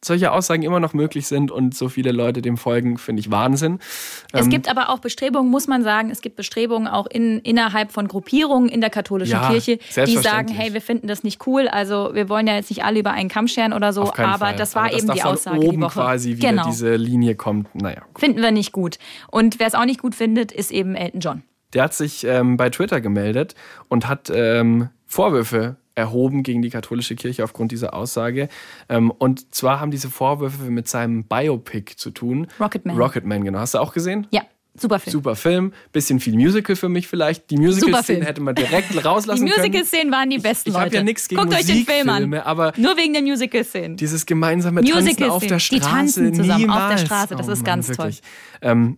[0.03, 3.79] solche Aussagen immer noch möglich sind und so viele Leute dem folgen, finde ich Wahnsinn.
[4.31, 7.91] Es Ähm, gibt aber auch Bestrebungen, muss man sagen, es gibt Bestrebungen auch in, innerhalb
[7.91, 11.67] von Gruppierungen in der katholischen Ja, Kirche, die sagen, hey, wir finden das nicht cool,
[11.67, 14.55] also wir wollen ja jetzt nicht alle über einen Kamm scheren oder so, aber Fall.
[14.55, 15.93] das war Aber eben die Aussage oben die Woche.
[15.99, 16.65] quasi wieder genau.
[16.67, 17.73] diese Linie kommt.
[17.73, 18.19] Naja, gut.
[18.19, 18.99] Finden wir nicht gut.
[19.31, 21.43] Und wer es auch nicht gut findet, ist eben Elton John.
[21.73, 23.55] Der hat sich ähm, bei Twitter gemeldet
[23.89, 28.49] und hat ähm, Vorwürfe erhoben gegen die katholische Kirche aufgrund dieser Aussage.
[28.87, 32.47] Ähm, und zwar haben diese Vorwürfe mit seinem Biopic zu tun.
[32.59, 32.95] Rocketman.
[32.95, 33.59] Rocketman, genau.
[33.59, 34.27] Hast du auch gesehen?
[34.31, 34.43] Ja,
[34.79, 35.11] super Film.
[35.11, 37.49] Super Film, bisschen viel Musical für mich vielleicht.
[37.49, 38.21] Die Musical-Szene Film.
[38.21, 39.57] hätte man direkt Die rauslassen können.
[39.59, 40.95] Musical-Szenen waren die besten ich hab Leute.
[40.97, 42.23] ja nichts gegen Guckt euch den Film an.
[42.29, 43.97] Musikfilme, aber- Nur wegen der Musical-Szenen.
[43.97, 45.31] Dieses gemeinsame Tanzen Musical-Szenen.
[45.31, 45.81] auf der Die Straße.
[45.89, 47.01] tanzen zusammen auf der niemals.
[47.01, 48.11] Straße, das ist ganz toll.
[48.61, 48.97] Ähm,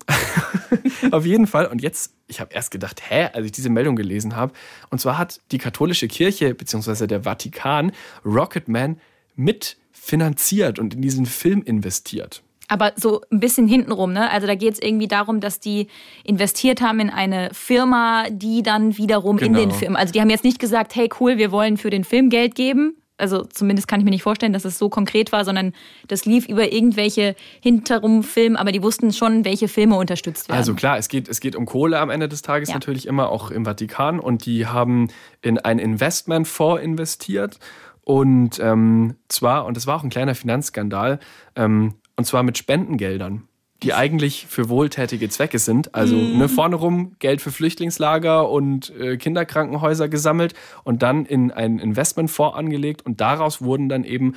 [1.12, 1.65] auf jeden Fall.
[1.68, 4.54] Und jetzt, ich habe erst gedacht, hä, als ich diese Meldung gelesen habe.
[4.89, 7.92] Und zwar hat die katholische Kirche beziehungsweise der Vatikan
[8.26, 9.00] Rocketman
[9.36, 12.44] mitfinanziert und in diesen Film investiert.
[12.69, 14.29] Aber so ein bisschen hintenrum, ne?
[14.32, 15.88] Also da geht es irgendwie darum, dass die
[16.23, 19.60] investiert haben in eine Firma, die dann wiederum in Genau.
[19.60, 19.95] den Film.
[19.95, 22.95] Also die haben jetzt nicht gesagt, hey cool, wir wollen für den Film Geld geben.
[23.17, 25.73] Also zumindest kann ich mir nicht vorstellen, dass es so konkret war, sondern
[26.08, 30.58] das lief über irgendwelche hinterrum Filme, aber die wussten schon, welche Filme unterstützt werden.
[30.58, 32.75] Also klar, es geht, es geht um Kohle am Ende des Tages Ja.
[32.75, 34.21] natürlich immer, auch im Vatikan.
[34.21, 35.10] Und die haben
[35.41, 37.60] in einen Investmentfonds investiert.
[38.05, 41.19] Und ähm, zwar, und das war auch ein kleiner Finanzskandal,
[41.58, 43.43] ähm, und zwar mit Spendengeldern.
[43.82, 45.95] die eigentlich für wohltätige Zwecke sind.
[45.95, 46.38] Also Mhm.
[46.38, 50.53] ne, vorne rum Geld für Flüchtlingslager und äh, Kinderkrankenhäuser gesammelt
[50.84, 54.34] und dann in einen Investmentfonds angelegt und daraus wurden dann eben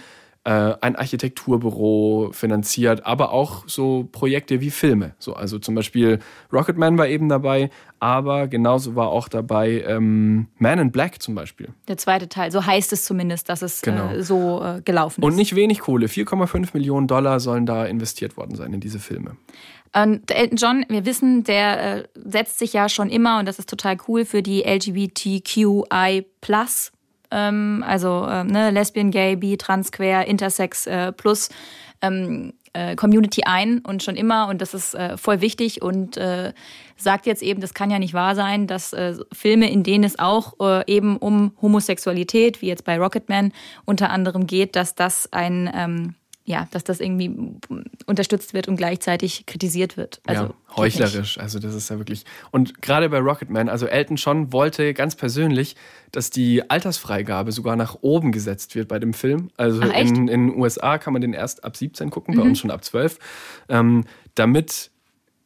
[0.51, 5.15] ein Architekturbüro finanziert, aber auch so Projekte wie Filme.
[5.19, 6.19] So, also zum Beispiel
[6.53, 11.69] Rocketman war eben dabei, aber genauso war auch dabei ähm, Man in Black zum Beispiel.
[11.87, 14.11] Der zweite Teil, so heißt es zumindest, dass es Genau.
[14.11, 15.25] äh, so äh, gelaufen ist.
[15.25, 19.37] Und nicht wenig Kohle, 4,5 Millionen Dollar sollen da investiert worden sein in diese Filme.
[19.95, 23.69] Und Elton John, wir wissen, der äh, setzt sich ja schon immer, und das ist
[23.69, 26.27] total cool, für die LGBTQI
[27.33, 31.49] ähm, also ähm, ne, Lesbian, Gay, Bi, Trans, Queer, Intersex äh, plus
[32.03, 34.49] ähm, äh, Community ein und schon immer.
[34.49, 35.83] Und das ist äh, voll wichtig.
[35.83, 36.53] Und äh,
[36.97, 40.19] sagt jetzt eben, das kann ja nicht wahr sein, dass äh, Filme, in denen es
[40.19, 43.53] auch äh, eben um Homosexualität, wie jetzt bei Rocketman
[43.85, 46.15] unter anderem geht, dass das ein ähm,
[46.45, 47.35] ja, dass das irgendwie
[48.07, 50.21] unterstützt wird und gleichzeitig kritisiert wird.
[50.27, 51.39] Also ja, heuchlerisch.
[51.39, 52.25] Also das ist ja wirklich.
[52.51, 55.77] Und gerade bei Rocketman, also Elton John wollte ganz persönlich,
[56.11, 59.51] dass die Altersfreigabe sogar nach oben gesetzt wird bei dem Film.
[59.57, 59.89] Also Ach?
[59.89, 59.95] Mhm.
[59.95, 62.85] in, in den USA kann man den erst ab 17 gucken, bei uns schon ab
[62.85, 63.19] 12.
[63.69, 64.92] Ähm, damit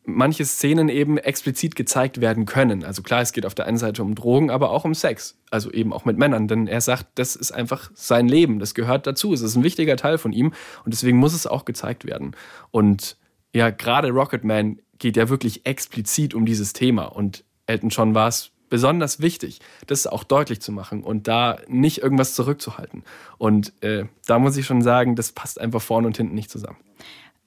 [0.07, 2.85] manche Szenen eben explizit gezeigt werden können.
[2.85, 5.37] Also klar, es geht auf der einen Seite um Drogen, aber auch um Sex.
[5.51, 6.49] Also eben auch mit Männern.
[6.49, 8.59] Denn er sagt, das ist einfach sein Leben.
[8.61, 9.33] Das gehört dazu.
[9.35, 10.53] Es ist ein wichtiger Teil von ihm.
[10.85, 12.37] Und deswegen muss es auch gezeigt werden.
[12.71, 13.17] Und
[13.53, 17.05] ja, gerade Rocketman geht ja wirklich explizit um dieses Thema.
[17.07, 22.03] Und Elton John war es besonders wichtig, das auch deutlich zu machen und da nicht
[22.03, 23.05] irgendwas zurückzuhalten.
[23.39, 26.79] Und äh, da muss ich schon sagen, das passt einfach vorne und hinten nicht zusammen.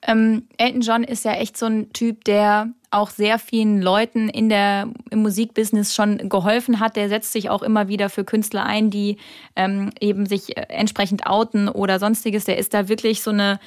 [0.06, 4.48] Ähm, Elton John ist ja echt so ein Typ, der auch sehr vielen Leuten in
[4.48, 6.96] der, im Musikbusiness schon geholfen hat.
[6.96, 9.18] Der setzt sich auch immer wieder für Künstler ein, die
[9.56, 12.44] ähm, eben sich äh, entsprechend outen oder sonstiges.
[12.44, 13.60] Der ist da wirklich so eine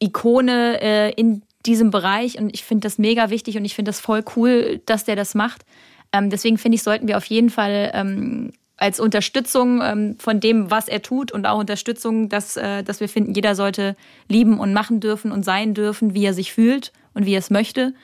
[0.00, 4.00] Ikone äh, in diesem Bereich und ich finde das mega wichtig und ich finde das
[4.00, 5.64] voll cool, dass der das macht.
[6.12, 10.70] Ähm, deswegen finde ich, sollten wir auf jeden Fall ähm, als Unterstützung ähm, von dem,
[10.70, 13.94] was er tut und auch Unterstützung, dass, äh, dass wir finden, jeder sollte
[14.28, 17.50] lieben und machen dürfen und sein dürfen, wie er sich fühlt und wie er es
[17.50, 17.94] möchte.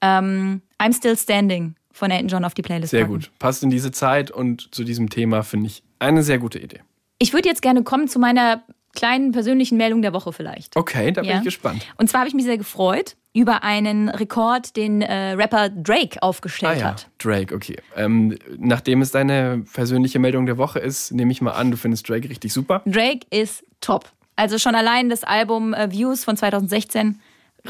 [0.00, 2.92] Ähm, I'm Still Standing von Elton John auf die Playlist.
[2.92, 3.14] Sehr packen.
[3.14, 3.30] gut.
[3.38, 6.80] Passt in diese Zeit und zu diesem Thema finde ich eine sehr gute Idee.
[7.18, 8.62] Ich würde jetzt gerne kommen zu meiner
[8.94, 10.76] kleinen persönlichen Meldung der Woche vielleicht.
[10.76, 11.38] Okay, da bin Ja.
[11.38, 11.86] ich gespannt.
[11.96, 16.26] Und zwar habe ich mich sehr gefreut über einen Rekord, den äh, Rapper Drake Ah
[16.26, 17.08] aufgestellt ja, hat.
[17.18, 17.76] Drake, okay.
[17.96, 22.08] Ähm, nachdem es deine persönliche Meldung der Woche ist, nehme ich mal an, du findest
[22.08, 22.82] Drake richtig super.
[22.86, 24.10] Drake ist top.
[24.36, 27.20] Also schon allein das Album äh, Views von 2016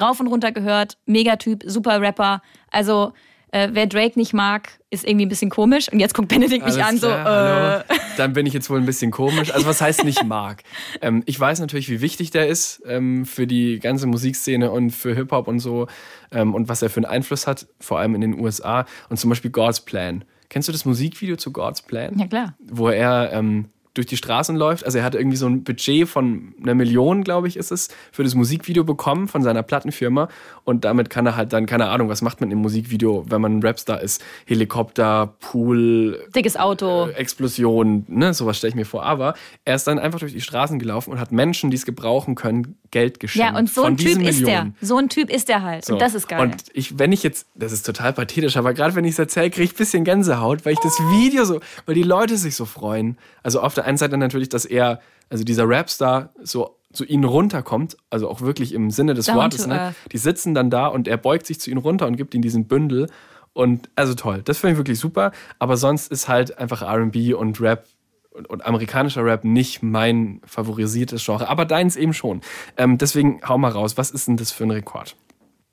[0.01, 2.43] rauf und runter gehört, Megatyp, super Rapper.
[2.71, 3.13] Also
[3.53, 5.91] äh, wer Drake nicht mag, ist irgendwie ein bisschen komisch.
[5.93, 7.90] Und jetzt guckt Benedikt mich Alles an, klar, so, äh.
[8.21, 9.51] Dann bin ich jetzt wohl ein bisschen komisch.
[9.51, 10.63] Also was heißt nicht mag?
[11.01, 15.15] ähm, ich weiß natürlich, wie wichtig der ist ähm, für die ganze Musikszene und für
[15.15, 15.87] Hip-Hop und so
[16.31, 18.85] ähm, und was er für einen Einfluss hat, vor allem in den USA.
[19.09, 20.25] Und zum Beispiel God's Plan.
[20.51, 22.19] Kennst du das Musikvideo zu God's Plan?
[22.19, 22.55] ja klar.
[22.69, 24.85] wo er ähm, durch die Straßen läuft.
[24.85, 28.23] Also er hat irgendwie so ein Budget von einer Million, glaube ich, ist es, für
[28.23, 30.29] das Musikvideo bekommen von seiner Plattenfirma.
[30.65, 33.59] Und damit kann er halt dann, keine Ahnung, was macht man im Musikvideo, wenn man
[33.59, 34.23] ein Rapstar ist?
[34.47, 37.07] Helikopter, Pool, Dickes Auto.
[37.07, 39.05] äh, Explosion, ne, sowas stelle ich mir vor.
[39.05, 42.37] Aber er ist dann einfach durch die Straßen gelaufen und hat Menschen, die es gebrauchen
[42.37, 43.53] können, Geld geschenkt.
[43.53, 44.65] Ja, und so ein Typ ist der.
[44.65, 44.77] Millionen.
[44.81, 45.85] So ein Typ ist der halt.
[45.85, 45.95] So.
[45.95, 46.41] Und das ist geil.
[46.41, 49.51] Und ich, wenn ich jetzt, das ist total pathetisch, aber gerade wenn ich es erzähle,
[49.51, 52.65] kriege ich ein bisschen Gänsehaut, weil ich das Video so, weil die Leute sich so
[52.65, 53.17] freuen.
[53.43, 57.97] Also auf der einen Seite natürlich, dass er, also dieser Rapstar so zu ihnen runterkommt,
[58.11, 59.95] also auch wirklich im Sinne des Down Wortes, ne?
[60.11, 62.67] Die sitzen dann da und er beugt sich zu ihnen runter und gibt ihnen diesen
[62.67, 63.09] Bündel.
[63.53, 65.33] Und also toll, das finde ich wirklich super.
[65.59, 67.87] Aber sonst ist halt einfach RB und Rap
[68.31, 71.49] und, und amerikanischer Rap nicht mein favorisiertes Genre.
[71.49, 72.41] Aber deins eben schon.
[72.77, 75.17] Ähm, deswegen hau mal raus, was ist denn das für ein Rekord?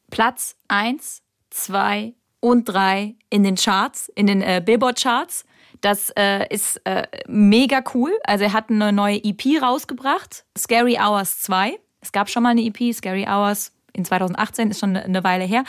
[0.10, 5.46] Platz 1, 2 und 3 in den Charts, in den äh, Billboard-Charts.
[5.82, 8.12] Das äh, ist äh, mega cool.
[8.24, 11.78] Also er hat eine neue EP rausgebracht, Scary Hours 2.
[12.02, 15.64] Es gab schon mal eine EP, Scary Hours in 2018, ist schon eine- Weile her.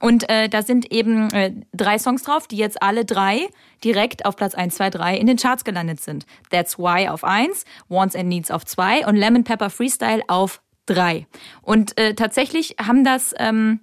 [0.00, 3.48] Und äh, da sind eben äh, drei Songs drauf, die jetzt alle drei
[3.82, 6.26] direkt auf Platz 1, 2, 3 in den Charts gelandet sind.
[6.50, 11.26] That's Why auf 1, Wants and Needs auf 2 und Lemon Pepper Freestyle auf 3.
[11.62, 13.80] Und äh, tatsächlich haben das ähm,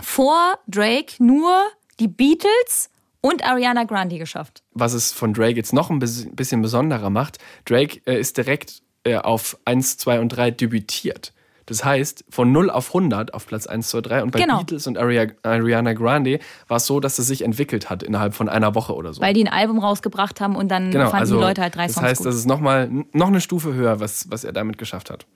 [0.00, 1.62] vor Drake nur
[1.98, 2.89] die Beatles
[3.20, 4.62] und Ariana Grande geschafft.
[4.72, 8.82] was es von Drake jetzt noch ein bis- bisschen besonderer macht, Drake äh, ist direkt
[9.04, 11.32] äh, auf 1, 2 und 3 debütiert.
[11.66, 14.58] Das heißt, von 0 auf 100 auf Platz 1, 2, 3 und bei Genau.
[14.58, 18.48] Beatles und Aria Ariana Grande war es so, dass es sich entwickelt hat innerhalb von
[18.48, 19.22] einer Woche oder so.
[19.22, 21.86] Weil die ein Album rausgebracht haben und dann genau, fanden also die Leute halt drei
[21.86, 22.26] das Songs heißt, gut.
[22.26, 25.26] das ist nochmal noch eine Stufe höher, was, was er damit geschafft hat.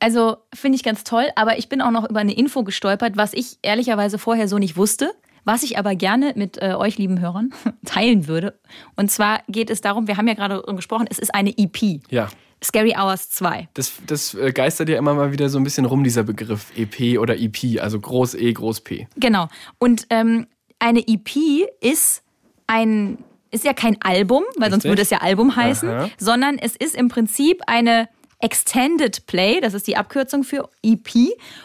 [0.00, 3.32] Also finde ich ganz toll, aber ich bin auch noch über eine Info gestolpert, was
[3.32, 5.12] ich ehrlicherweise vorher so nicht wusste,
[5.44, 7.50] was ich aber gerne mit äh, euch lieben Hörern
[7.84, 8.58] teilen würde.
[8.96, 12.00] Und zwar geht es darum, wir haben ja gerade gesprochen, es ist eine EP.
[12.10, 12.28] Ja.
[12.62, 13.68] Scary Hours 2.
[13.74, 17.18] Das, das äh, geistert ja immer mal wieder so ein bisschen rum, dieser Begriff EP
[17.18, 19.08] oder EP, also Groß E, Groß P.
[19.16, 19.48] Genau.
[19.78, 20.46] Und ähm,
[20.78, 21.30] eine EP
[21.80, 22.22] ist
[22.66, 23.18] ein
[23.52, 24.90] ist ja kein Album, weil sonst Richtig.
[24.90, 26.10] würde es ja Album heißen, Aha.
[26.18, 28.08] sondern es ist im Prinzip eine
[28.40, 31.10] Extended Play, das ist die Abkürzung für EP.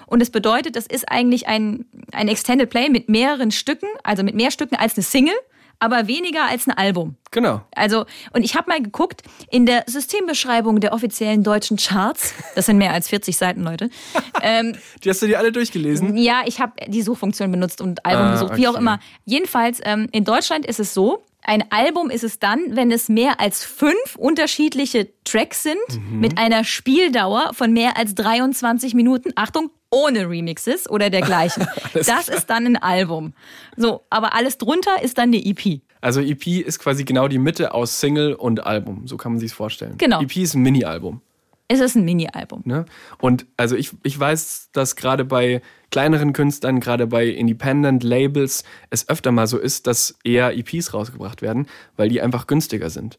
[0.07, 4.35] Und es bedeutet, das ist eigentlich ein, ein Extended Play mit mehreren Stücken, also mit
[4.35, 5.35] mehr Stücken als eine Single,
[5.79, 7.15] aber weniger als ein Album.
[7.31, 7.61] Genau.
[7.75, 12.77] Also, und ich habe mal geguckt, in der Systembeschreibung der offiziellen deutschen Charts, das sind
[12.77, 13.89] mehr als 40 Seiten, Leute,
[14.41, 16.15] ähm, Die hast du dir alle durchgelesen?
[16.15, 18.79] ja, ich habe die Suchfunktion benutzt und Album Ah, gesucht, wie auch okay.
[18.81, 18.99] immer.
[19.25, 23.39] Jedenfalls, ähm, in Deutschland ist es so, ein Album ist es dann, wenn es mehr
[23.39, 25.77] als fünf unterschiedliche Tracks sind,
[26.11, 26.19] Mhm.
[26.19, 29.31] mit einer Spieldauer von mehr als 23 Minuten.
[29.35, 31.67] Achtung, ohne Remixes oder dergleichen.
[31.93, 33.33] das ist dann ein Album.
[33.77, 35.81] So, aber alles drunter ist dann eine EP.
[36.01, 39.07] Also EP ist quasi genau die Mitte aus Single und Album.
[39.07, 39.95] So kann man sich vorstellen.
[39.97, 40.21] Genau.
[40.21, 41.21] EP ist ein Mini-Album.
[41.67, 42.61] Es ist ein Mini-Album.
[42.65, 42.85] Ne?
[43.17, 49.09] Und also ich, ich weiß, dass gerade bei kleineren Künstlern, gerade bei Independent Labels, es
[49.09, 53.17] öfter mal so ist, dass eher EPs rausgebracht werden, weil die einfach günstiger sind.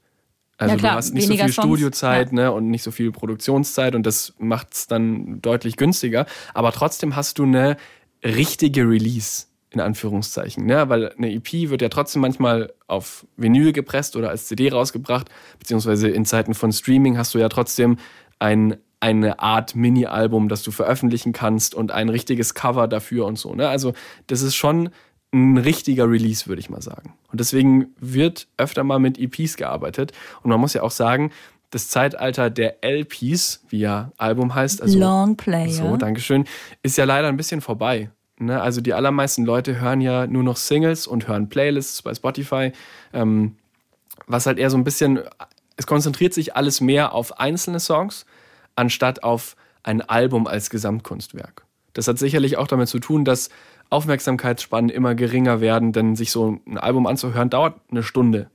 [0.59, 2.35] Also Ja, klar, du hast nicht so viel Songs, Studiozeit ja.
[2.35, 6.27] ne, und nicht so viel Produktionszeit und das macht es dann deutlich günstiger.
[6.55, 7.77] Aber trotzdem hast du eine
[8.25, 10.65] richtige Release, in Anführungszeichen.
[10.65, 10.89] Ne?
[10.89, 15.29] Weil eine EP wird ja trotzdem manchmal auf Vinyl gepresst oder als CD rausgebracht,
[15.59, 17.99] beziehungsweise in Zeiten von Streaming hast du ja trotzdem
[18.39, 23.55] ein, eine Art Mini-Album, das du veröffentlichen kannst und ein richtiges Cover dafür und so.
[23.55, 23.69] Ne?
[23.69, 23.93] Also
[24.27, 24.91] das ist schon
[25.33, 27.15] ein richtiger Release, würde ich mal sagen.
[27.31, 30.13] Und deswegen wird öfter mal mit EPs gearbeitet.
[30.43, 31.31] Und man muss ja auch sagen,
[31.71, 35.69] das Zeitalter der LPs, wie ja Album heißt, also Long Player.
[35.69, 36.45] so, Dankeschön,
[36.83, 38.11] ist ja leider ein bisschen vorbei.
[38.39, 38.61] Ne?
[38.61, 42.73] Also die allermeisten Leute hören ja nur noch Singles und hören Playlists bei Spotify,
[43.13, 43.57] ähm,
[44.27, 45.21] was halt eher so ein bisschen,
[45.77, 48.27] es konzentriert sich alles mehr auf einzelne Songs,
[48.75, 51.65] anstatt auf ein Album als Gesamtkunstwerk.
[51.93, 53.49] Das hat sicherlich auch damit zu tun, dass
[53.89, 58.51] Aufmerksamkeitsspannen immer geringer werden, denn sich so ein Album anzuhören dauert eine Stunde.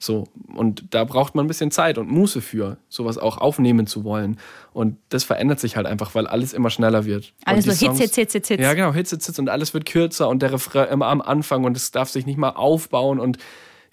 [0.00, 4.04] So, und da braucht man ein bisschen Zeit und Muße für, sowas auch aufnehmen zu
[4.04, 4.38] wollen.
[4.72, 7.32] Und das verändert sich halt einfach, weil alles immer schneller wird.
[7.44, 8.62] Alles so die Hits, Hits, Hits, Hits, Hits.
[8.62, 11.64] Ja, genau, Hits, Hits, Hits und alles wird kürzer und der Refrain immer am Anfang
[11.64, 13.18] und es darf sich nicht mal aufbauen.
[13.18, 13.38] Und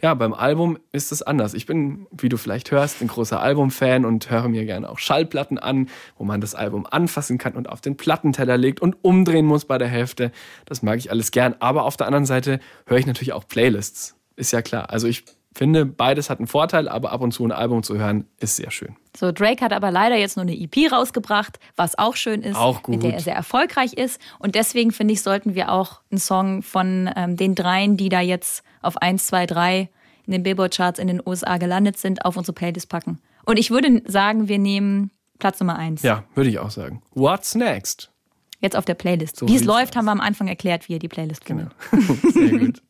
[0.02, 1.54] ja, beim Album ist es anders.
[1.54, 5.58] Ich bin, wie du vielleicht hörst, ein großer Albumfan und höre mir gerne auch Schallplatten
[5.58, 9.66] an, wo man das Album anfassen kann und auf den Plattenteller legt und umdrehen muss
[9.66, 10.32] bei der Hälfte.
[10.66, 11.56] Das mag ich alles gern.
[11.60, 14.16] Aber auf der anderen Seite höre ich natürlich auch Playlists.
[14.36, 14.90] Ist ja klar.
[14.90, 15.24] Also ich
[15.56, 18.72] finde, beides hat einen Vorteil, aber ab und zu ein Album zu hören, ist sehr
[18.72, 18.96] schön.
[19.16, 22.86] So, Drake hat aber leider jetzt nur eine EP rausgebracht, was auch schön ist, Auch
[22.88, 24.20] mit der er sehr erfolgreich ist.
[24.40, 28.20] Und deswegen finde ich, sollten wir auch einen Song von ähm, den dreien, die da
[28.20, 29.90] jetzt auf 1, 2, 3
[30.26, 33.20] in den Billboard-Charts in den USA gelandet sind, auf unsere Playlist packen.
[33.46, 36.02] Und ich würde sagen, wir nehmen Platz Nummer 1.
[36.02, 37.02] Ja, würde ich auch sagen.
[37.14, 38.12] What's next?
[38.60, 39.38] Jetzt auf der Playlist.
[39.38, 39.98] So wie es läuft, aus.
[39.98, 41.70] haben wir am Anfang erklärt, wie ihr die Playlist findet.
[42.34, 42.82] Sehr gut.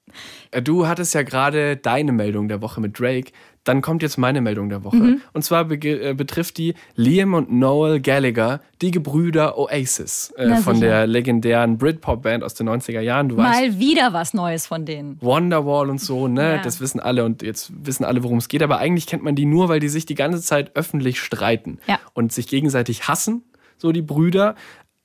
[0.52, 3.32] Äh, Du hattest ja gerade deine Meldung der Woche mit Drake.
[3.64, 4.96] Dann kommt jetzt meine Meldung der Woche.
[4.98, 5.22] Mhm.
[5.34, 10.58] Und zwar bege- äh, betrifft die Liam und Noel Gallagher, die Gebrüder Oasis äh, Na
[10.58, 10.88] von sicher.
[10.88, 13.30] der legendären Britpop-Band aus den 90er Jahren.
[13.30, 15.18] Du weißt, Mal wieder was Neues von denen.
[15.20, 16.58] Wonderwall und so, ne?
[16.58, 16.62] Ja.
[16.62, 18.62] Das wissen alle und jetzt wissen alle, worum es geht.
[18.62, 22.00] Aber eigentlich kennt man die nur, weil die sich die ganze Zeit öffentlich streiten Ja.
[22.14, 23.44] und sich gegenseitig hassen,
[23.78, 24.54] so die Brüder.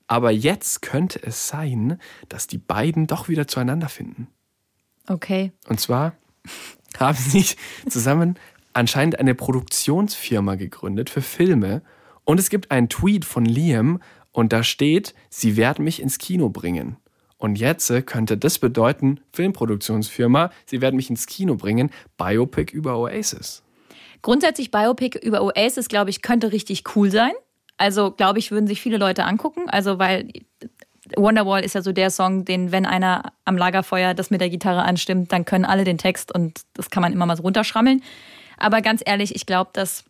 [0.07, 4.27] Aber jetzt könnte es sein, dass die beiden doch wieder zueinander finden.
[5.11, 5.51] Okay.
[5.68, 6.14] Und zwar
[6.99, 7.44] haben sie
[7.88, 8.38] zusammen
[8.73, 11.83] anscheinend eine Produktionsfirma gegründet für Filme.
[12.25, 16.49] Und es gibt einen Tweet von Liam und da steht, sie werden mich ins Kino
[16.49, 16.96] bringen.
[17.38, 22.96] Und jetzt äh, könnte das bedeuten, Filmproduktionsfirma, sie werden mich ins Kino bringen, Biopic über
[22.96, 23.64] Oasis.
[24.23, 27.33] Grundsätzlich Biopic über Oasis, glaube ich, könnte richtig cool sein.
[27.79, 29.68] Also, glaube ich, würden sich viele Leute angucken.
[29.68, 30.29] Also, weil
[31.16, 34.83] Wonderwall ist ja so der Song, den, wenn einer am Lagerfeuer das mit der Gitarre
[34.83, 38.03] anstimmt, dann können alle den Text und das kann man immer mal so runterschrammeln.
[38.59, 40.05] Aber ganz ehrlich, ich glaube, dass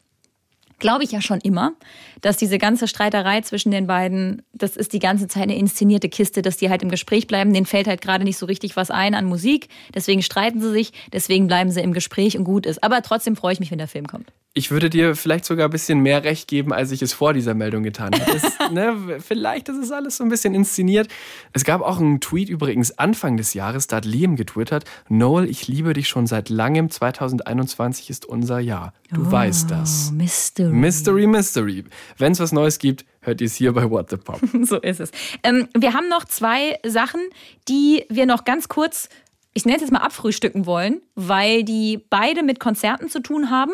[0.81, 1.75] glaube ich ja schon immer,
[2.21, 6.43] dass diese ganze Streiterei zwischen den beiden, das ist die ganze Zeit eine inszenierte Kiste,
[6.43, 7.53] dass die halt im Gespräch bleiben.
[7.53, 9.69] Denen fällt halt gerade nicht so richtig was ein an Musik.
[9.95, 12.83] Deswegen streiten sie sich, deswegen bleiben sie im Gespräch und gut ist.
[12.83, 14.33] Aber trotzdem freue ich mich, wenn der Film kommt.
[14.53, 17.55] Ich würde dir vielleicht sogar ein bisschen mehr Recht geben, als ich es vor dieser
[17.55, 18.33] Meldung getan habe.
[18.33, 21.07] Es, ne, vielleicht ist es alles so ein bisschen inszeniert.
[21.53, 25.69] Es gab auch einen Tweet übrigens Anfang des Jahres, da hat Liam getwittert, Noel, ich
[25.69, 28.93] liebe dich schon seit langem, 2021 ist unser Jahr.
[29.13, 30.09] Du weißt das.
[30.11, 30.73] Oh, Mystery.
[30.73, 31.85] Mystery, Mystery.
[32.19, 34.41] Wenn es was Neues gibt, hört ihr es hier bei What the Pop.
[34.63, 35.13] so ist es.
[35.45, 37.21] Ähm, wir haben noch zwei Sachen,
[37.69, 39.11] die wir noch ganz kurz,
[39.55, 43.71] ich nenne es jetzt mal abfrühstücken wollen, weil die beide mit Konzerten zu tun haben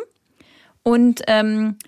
[0.86, 1.78] und ähm,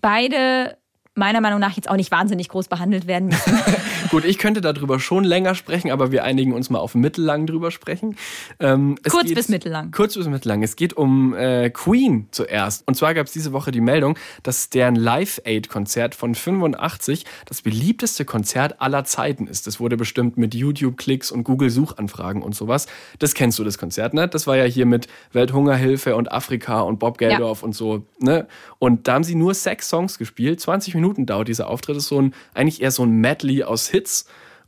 [0.00, 0.76] beide
[1.16, 3.58] meiner Meinung nach jetzt auch nicht wahnsinnig groß behandelt werden müssen.
[4.10, 7.70] Gut, ich könnte darüber schon länger sprechen, aber wir einigen uns mal auf mittellang drüber
[7.70, 8.16] sprechen.
[8.58, 9.90] Ähm, kurz geht, bis mittellang.
[9.90, 10.62] Kurz bis mittellang.
[10.62, 12.86] Es geht um äh, Queen zuerst.
[12.86, 18.24] Und zwar gab es diese Woche die Meldung, dass deren Live-Aid-Konzert von 85 das beliebteste
[18.24, 19.66] Konzert aller Zeiten ist.
[19.66, 22.86] Das wurde bestimmt mit YouTube-Klicks und Google-Suchanfragen und sowas.
[23.18, 24.26] Das kennst du, das Konzert, ne?
[24.26, 27.66] Das war ja hier mit Welthungerhilfe und Afrika und Bob Geldorf ja.
[27.66, 28.46] und so, ne?
[28.78, 31.96] Und da haben sie nur sechs Songs gespielt, 20 Minuten Minuten dauert dieser Auftritt.
[31.96, 33.99] Das ist so ein, eigentlich eher so ein Medley aus Hits.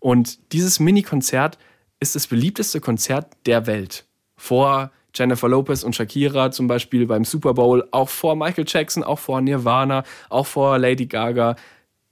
[0.00, 1.58] Und dieses Mini-Konzert
[2.00, 4.04] ist das beliebteste Konzert der Welt.
[4.36, 9.18] Vor Jennifer Lopez und Shakira zum Beispiel beim Super Bowl, auch vor Michael Jackson, auch
[9.18, 11.56] vor Nirvana, auch vor Lady Gaga.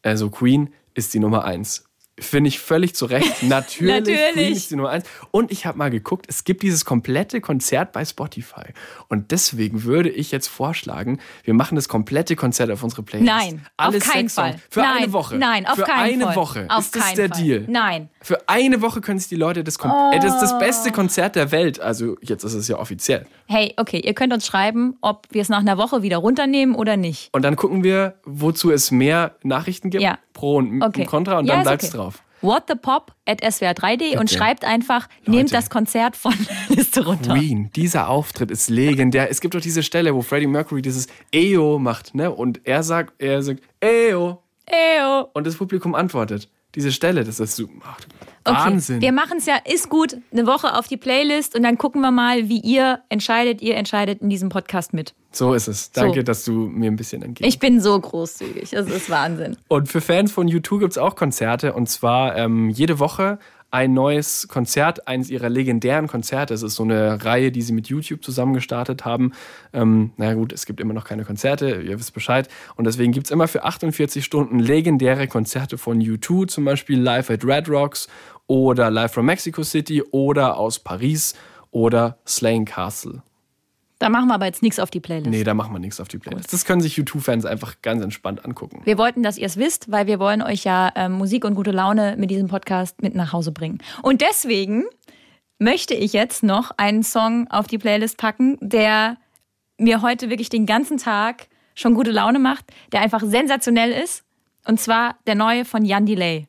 [0.02, 1.89] Also Queen ist die Nummer eins.
[2.20, 3.42] Finde ich völlig zu Recht.
[3.42, 4.68] Natürlich, Natürlich.
[4.68, 5.04] die Nummer eins.
[5.30, 8.72] Und ich habe mal geguckt, es gibt dieses komplette Konzert bei Spotify.
[9.08, 13.32] Und deswegen würde ich jetzt vorschlagen, wir machen das komplette Konzert auf unsere Playlist.
[13.32, 14.60] Nein, Alle auf keinen Fall.
[14.70, 15.36] Für nein, eine Woche.
[15.36, 16.36] Nein, auf Für keinen eine Fall.
[16.36, 16.66] Woche.
[16.68, 17.42] Auf ist das der Fall.
[17.42, 17.64] Deal?
[17.68, 18.10] Nein.
[18.20, 20.10] Für eine Woche können sich die Leute das oh.
[20.14, 21.80] das ist das beste Konzert der Welt.
[21.80, 23.26] Also jetzt ist es ja offiziell.
[23.52, 26.96] Hey, okay, ihr könnt uns schreiben, ob wir es nach einer Woche wieder runternehmen oder
[26.96, 27.30] nicht.
[27.32, 30.04] Und dann gucken wir, wozu es mehr Nachrichten gibt.
[30.04, 30.20] Ja.
[30.32, 31.04] Pro und okay.
[31.04, 31.98] Contra und ja, dann bleibt es okay.
[31.98, 35.30] drauf whatthepop at swr3d und schreibt einfach, Leute.
[35.30, 36.32] nehmt das Konzert von
[36.68, 37.34] Liste runter.
[37.34, 39.30] Queen, dieser Auftritt ist legendär.
[39.30, 42.30] Es gibt doch diese Stelle, wo Freddie Mercury dieses EO macht, ne?
[42.30, 44.42] Und er sagt, er sagt, EO.
[44.66, 45.28] EO.
[45.34, 46.48] Und das Publikum antwortet.
[46.74, 47.98] Diese Stelle, das ist so, ach,
[48.44, 48.96] Wahnsinn.
[48.96, 52.00] Okay, wir machen es ja, ist gut, eine Woche auf die Playlist und dann gucken
[52.00, 53.60] wir mal, wie ihr entscheidet.
[53.60, 55.14] Ihr entscheidet in diesem Podcast mit.
[55.32, 55.92] So ist es.
[55.92, 56.22] Danke, so.
[56.22, 57.48] dass du mir ein bisschen entgegst.
[57.48, 58.70] Ich bin so großzügig.
[58.70, 59.56] Das ist Wahnsinn.
[59.68, 63.38] Und für Fans von U2 gibt es auch Konzerte und zwar ähm, jede Woche
[63.70, 66.54] ein neues Konzert, eines ihrer legendären Konzerte.
[66.54, 69.32] Es ist so eine Reihe, die sie mit YouTube zusammen gestartet haben.
[69.72, 72.48] Ähm, na gut, es gibt immer noch keine Konzerte, ihr wisst Bescheid.
[72.76, 77.30] Und deswegen gibt es immer für 48 Stunden legendäre Konzerte von U2, zum Beispiel Live
[77.30, 78.08] at Red Rocks
[78.46, 81.34] oder Live from Mexico City oder aus Paris
[81.70, 83.22] oder Slane Castle.
[84.00, 85.30] Da machen wir aber jetzt nichts auf die Playlist.
[85.30, 86.50] Nee, da machen wir nichts auf die Playlist.
[86.54, 88.80] Das können sich U2-Fans einfach ganz entspannt angucken.
[88.84, 91.70] Wir wollten, dass ihr es wisst, weil wir wollen euch ja ähm, Musik und gute
[91.70, 93.78] Laune mit diesem Podcast mit nach Hause bringen.
[94.02, 94.84] Und deswegen
[95.58, 99.18] möchte ich jetzt noch einen Song auf die Playlist packen, der
[99.76, 104.24] mir heute wirklich den ganzen Tag schon gute Laune macht, der einfach sensationell ist.
[104.66, 106.48] Und zwar der neue von Jan Delay.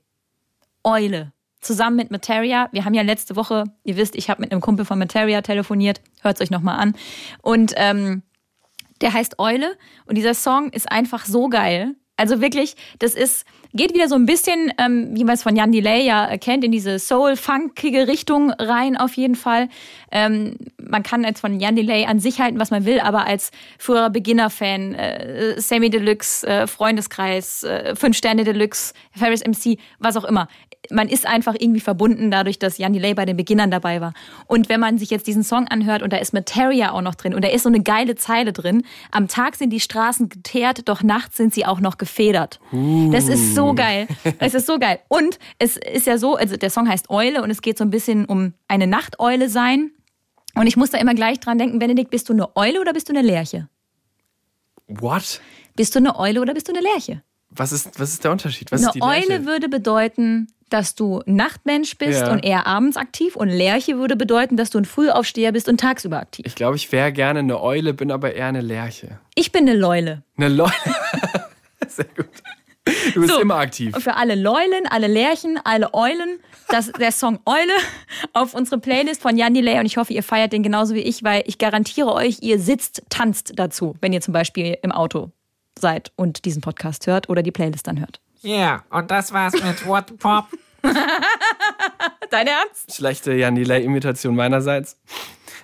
[0.86, 2.70] Eule zusammen mit Materia.
[2.72, 6.02] Wir haben ja letzte Woche, ihr wisst, ich habe mit einem Kumpel von Materia telefoniert.
[6.22, 6.96] Hört es euch nochmal an.
[7.42, 8.24] Und ähm,
[9.02, 9.78] der heißt Eule.
[10.06, 11.96] Und dieser Song ist einfach so geil.
[12.18, 15.72] Also wirklich, das ist, geht wieder so ein bisschen, ähm, wie man es von Jan
[15.72, 19.70] Delay ja kennt, in diese soul-funkige Richtung rein auf jeden Fall.
[20.12, 23.50] Ähm, man kann jetzt von Jan Delay an sich halten, was man will, aber als
[23.80, 30.26] früherer Beginner-Fan, äh, Sammy Deluxe, äh, Freundeskreis, äh, Fünf Sterne Deluxe, Ferris MC, was auch
[30.26, 30.48] immer
[30.90, 34.14] man ist einfach irgendwie verbunden dadurch, dass Jan Delay bei den Beginnern dabei war.
[34.48, 37.34] Und wenn man sich jetzt diesen Song anhört und da ist Materia auch noch drin
[37.34, 41.04] und da ist so eine geile Zeile drin, am Tag sind die Straßen geteert, doch
[41.04, 42.60] nachts sind sie auch noch gefedert.
[42.72, 43.12] Uh.
[43.12, 44.08] Das ist so geil.
[44.40, 45.00] Es ist so geil.
[45.08, 47.90] Und es ist ja so, also der Song heißt Eule und es geht so ein
[47.90, 49.92] bisschen um eine Nachteule sein.
[50.56, 53.08] Und ich muss da immer gleich dran denken, Benedikt, bist du eine Eule oder bist
[53.08, 53.70] du eine Lerche?
[54.88, 55.42] What?
[55.76, 57.24] Bist du eine Eule oder bist du eine Lerche?
[57.52, 58.72] Was ist, was ist der Unterschied?
[58.72, 62.32] Was eine Eule würde bedeuten, dass du Nachtmensch bist ja.
[62.32, 66.18] und eher abends aktiv und Lerche würde bedeuten, dass du ein Frühaufsteher bist und tagsüber
[66.18, 66.46] aktiv.
[66.48, 69.20] Ich glaube, ich wäre gerne eine Eule, bin aber eher eine Lerche.
[69.36, 70.24] Ich bin eine Leule.
[70.38, 70.72] Eine Leule?
[71.88, 72.30] Sehr gut.
[73.14, 73.94] Du bist so, immer aktiv.
[73.96, 77.74] Und für alle Leulen, alle Lerchen, alle Eulen, das, der Song Eule
[78.34, 81.24] auf unsere Playlist von Jan Delay und ich hoffe, ihr feiert den genauso wie ich,
[81.24, 85.32] weil ich garantiere euch, ihr sitzt, tanzt dazu, wenn ihr zum Beispiel im Auto
[85.82, 88.22] seid und diesen Podcast hört oder die Playlist dann hört.
[88.42, 90.46] Ja, yeah, und das war's mit What the Pop.
[92.30, 92.96] Dein Ernst?
[92.96, 94.98] Schlechte Jan Delay-Imitation meinerseits.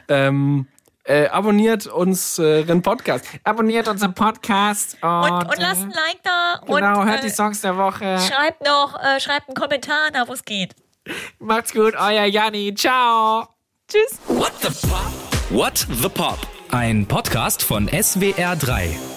[0.10, 0.68] Ähm,
[1.08, 3.26] äh, abonniert unseren Podcast.
[3.44, 4.98] Abonniert unseren Podcast.
[5.02, 6.62] Und, und, und lasst ein Like da.
[6.66, 8.20] Genau, und, hört die Songs der Woche.
[8.20, 10.76] Schreibt noch, äh, schreibt einen Kommentar da, wo es geht.
[11.40, 12.76] Macht's gut, euer Janni.
[12.76, 13.48] Ciao.
[13.88, 14.20] Tschüss.
[14.28, 15.12] What the Pop?
[15.50, 16.40] What the Pop?
[16.72, 19.17] Ein Podcast von SWR3.